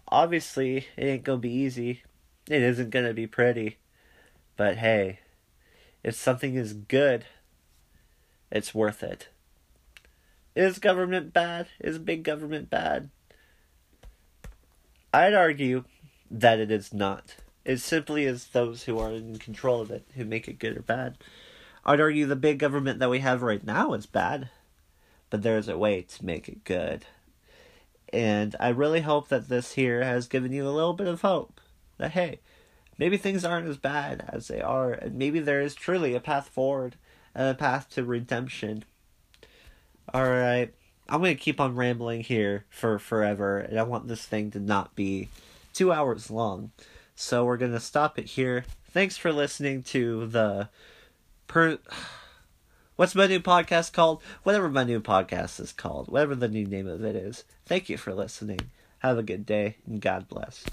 Obviously, 0.07 0.87
it 0.95 1.05
ain't 1.05 1.23
gonna 1.23 1.39
be 1.39 1.51
easy. 1.51 2.03
It 2.49 2.61
isn't 2.61 2.91
gonna 2.91 3.13
be 3.13 3.27
pretty. 3.27 3.77
But 4.55 4.77
hey, 4.77 5.19
if 6.05 6.13
something 6.13 6.53
is 6.53 6.73
good, 6.73 7.25
it's 8.51 8.75
worth 8.75 9.01
it. 9.01 9.29
Is 10.55 10.77
government 10.77 11.33
bad? 11.33 11.65
Is 11.79 11.97
big 11.97 12.21
government 12.21 12.69
bad? 12.69 13.09
I'd 15.11 15.33
argue 15.33 15.83
that 16.29 16.59
it 16.59 16.69
is 16.69 16.93
not. 16.93 17.37
It 17.65 17.77
simply 17.77 18.25
is 18.25 18.49
those 18.49 18.83
who 18.83 18.99
are 18.99 19.13
in 19.13 19.39
control 19.39 19.81
of 19.81 19.89
it 19.89 20.05
who 20.13 20.25
make 20.25 20.47
it 20.47 20.59
good 20.59 20.77
or 20.77 20.83
bad. 20.83 21.17
I'd 21.83 21.99
argue 21.99 22.27
the 22.27 22.35
big 22.35 22.59
government 22.59 22.99
that 22.99 23.09
we 23.09 23.19
have 23.21 23.41
right 23.41 23.63
now 23.63 23.93
is 23.93 24.05
bad, 24.05 24.49
but 25.31 25.41
there's 25.41 25.67
a 25.67 25.75
way 25.75 26.03
to 26.03 26.25
make 26.25 26.47
it 26.47 26.63
good. 26.63 27.07
And 28.13 28.55
I 28.59 28.69
really 28.69 29.01
hope 29.01 29.29
that 29.29 29.49
this 29.49 29.73
here 29.73 30.03
has 30.03 30.27
given 30.27 30.51
you 30.51 30.67
a 30.67 30.69
little 30.69 30.93
bit 30.93 31.07
of 31.07 31.21
hope 31.21 31.59
that, 31.97 32.11
hey, 32.11 32.41
maybe 32.97 33.17
things 33.17 33.45
aren't 33.45 33.67
as 33.67 33.77
bad 33.77 34.29
as 34.29 34.47
they 34.47 34.61
are, 34.61 34.91
and 34.91 35.15
maybe 35.15 35.39
there 35.39 35.61
is 35.61 35.75
truly 35.75 36.15
a 36.15 36.19
path 36.19 36.49
forward 36.49 36.95
and 37.33 37.49
a 37.49 37.55
path 37.55 37.89
to 37.91 38.03
redemption. 38.03 38.83
Alright, 40.13 40.73
I'm 41.09 41.21
to 41.35 41.35
keep 41.35 41.59
on 41.59 41.75
rambling 41.75 42.21
here 42.21 42.65
for 42.69 42.99
forever, 42.99 43.59
and 43.59 43.79
I 43.79 43.83
want 43.83 44.07
this 44.07 44.25
thing 44.25 44.51
to 44.51 44.59
not 44.59 44.95
be 44.95 45.29
two 45.73 45.91
hours 45.91 46.31
long. 46.31 46.71
So 47.15 47.45
we're 47.45 47.57
to 47.71 47.79
stop 47.79 48.17
it 48.17 48.25
here. 48.25 48.65
Thanks 48.91 49.17
for 49.17 49.31
listening 49.31 49.83
to 49.83 50.27
the. 50.27 50.69
Per- 51.47 51.79
What's 52.95 53.13
my 53.13 53.27
new 53.27 53.41
podcast 53.41 53.91
called? 53.91 54.23
Whatever 54.43 54.69
my 54.69 54.85
new 54.85 55.01
podcast 55.01 55.59
is 55.59 55.73
called, 55.73 56.07
whatever 56.07 56.33
the 56.33 56.47
new 56.47 56.65
name 56.65 56.87
of 56.87 57.03
it 57.03 57.15
is. 57.15 57.43
Thank 57.65 57.89
you 57.89 57.97
for 57.97 58.13
listening. 58.13 58.59
Have 58.99 59.17
a 59.17 59.23
good 59.23 59.45
day, 59.45 59.75
and 59.85 59.99
God 59.99 60.29
bless. 60.29 60.63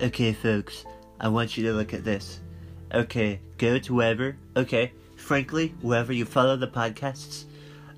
Okay, 0.00 0.32
folks, 0.32 0.84
I 1.20 1.28
want 1.28 1.56
you 1.56 1.64
to 1.66 1.72
look 1.72 1.92
at 1.92 2.04
this. 2.04 2.40
Okay, 2.94 3.40
go 3.58 3.78
to 3.78 3.94
wherever, 3.94 4.36
okay, 4.56 4.92
frankly, 5.16 5.74
wherever 5.82 6.12
you 6.12 6.24
follow 6.24 6.56
the 6.56 6.68
podcasts. 6.68 7.44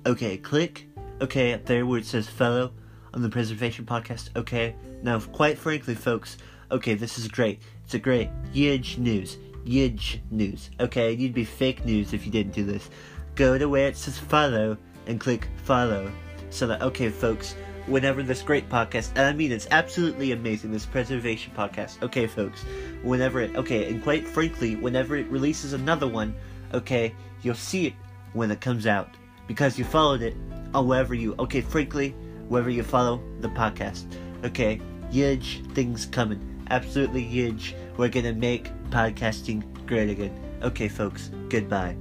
Okay, 0.05 0.37
click, 0.37 0.87
okay, 1.21 1.53
up 1.53 1.65
there 1.65 1.85
where 1.85 1.99
it 1.99 2.05
says 2.05 2.27
follow 2.27 2.73
on 3.13 3.21
the 3.21 3.29
Preservation 3.29 3.85
Podcast. 3.85 4.29
Okay, 4.35 4.75
now, 5.03 5.19
quite 5.19 5.57
frankly, 5.57 5.95
folks, 5.95 6.37
okay, 6.71 6.95
this 6.95 7.17
is 7.17 7.27
great. 7.27 7.61
It's 7.85 7.93
a 7.93 7.99
great, 7.99 8.29
huge 8.51 8.97
news. 8.97 9.37
Huge 9.63 10.21
news. 10.31 10.71
Okay, 10.79 11.13
you'd 11.13 11.33
be 11.33 11.45
fake 11.45 11.85
news 11.85 12.13
if 12.13 12.25
you 12.25 12.31
didn't 12.31 12.53
do 12.53 12.65
this. 12.65 12.89
Go 13.35 13.57
to 13.57 13.69
where 13.69 13.87
it 13.87 13.97
says 13.97 14.17
follow 14.17 14.77
and 15.07 15.19
click 15.19 15.49
follow. 15.63 16.11
So 16.49 16.67
that, 16.67 16.81
okay, 16.81 17.09
folks, 17.09 17.55
whenever 17.87 18.23
this 18.23 18.41
great 18.41 18.69
podcast, 18.69 19.11
and 19.11 19.25
I 19.25 19.33
mean 19.33 19.51
it's 19.51 19.67
absolutely 19.71 20.31
amazing, 20.31 20.71
this 20.71 20.85
preservation 20.85 21.53
podcast. 21.55 22.01
Okay, 22.03 22.27
folks, 22.27 22.63
whenever 23.03 23.41
it, 23.41 23.55
okay, 23.55 23.89
and 23.89 24.03
quite 24.03 24.27
frankly, 24.27 24.75
whenever 24.75 25.15
it 25.15 25.27
releases 25.27 25.73
another 25.73 26.07
one, 26.07 26.35
okay, 26.73 27.13
you'll 27.41 27.55
see 27.55 27.87
it 27.87 27.93
when 28.33 28.51
it 28.51 28.61
comes 28.61 28.85
out 28.85 29.09
because 29.47 29.77
you 29.77 29.85
followed 29.85 30.21
it 30.21 30.35
on 30.73 30.87
wherever 30.87 31.13
you, 31.13 31.35
okay, 31.39 31.61
frankly, 31.61 32.15
wherever 32.47 32.69
you 32.69 32.83
follow 32.83 33.21
the 33.39 33.49
podcast. 33.49 34.05
Okay, 34.43 34.79
huge 35.09 35.63
things 35.73 36.05
coming, 36.05 36.65
absolutely 36.69 37.23
huge. 37.23 37.75
We're 37.97 38.09
gonna 38.09 38.33
make 38.33 38.71
podcasting 38.89 39.63
great 39.85 40.09
again. 40.09 40.37
Okay, 40.63 40.87
folks, 40.87 41.31
goodbye. 41.49 41.95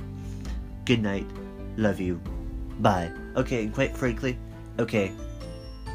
Good 0.90 1.04
night. 1.04 1.26
Love 1.76 2.00
you. 2.00 2.20
Bye. 2.80 3.12
Okay, 3.36 3.62
and 3.62 3.72
quite 3.72 3.96
frankly, 3.96 4.36
okay, 4.80 5.12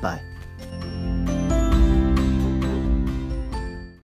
bye. 0.02 0.22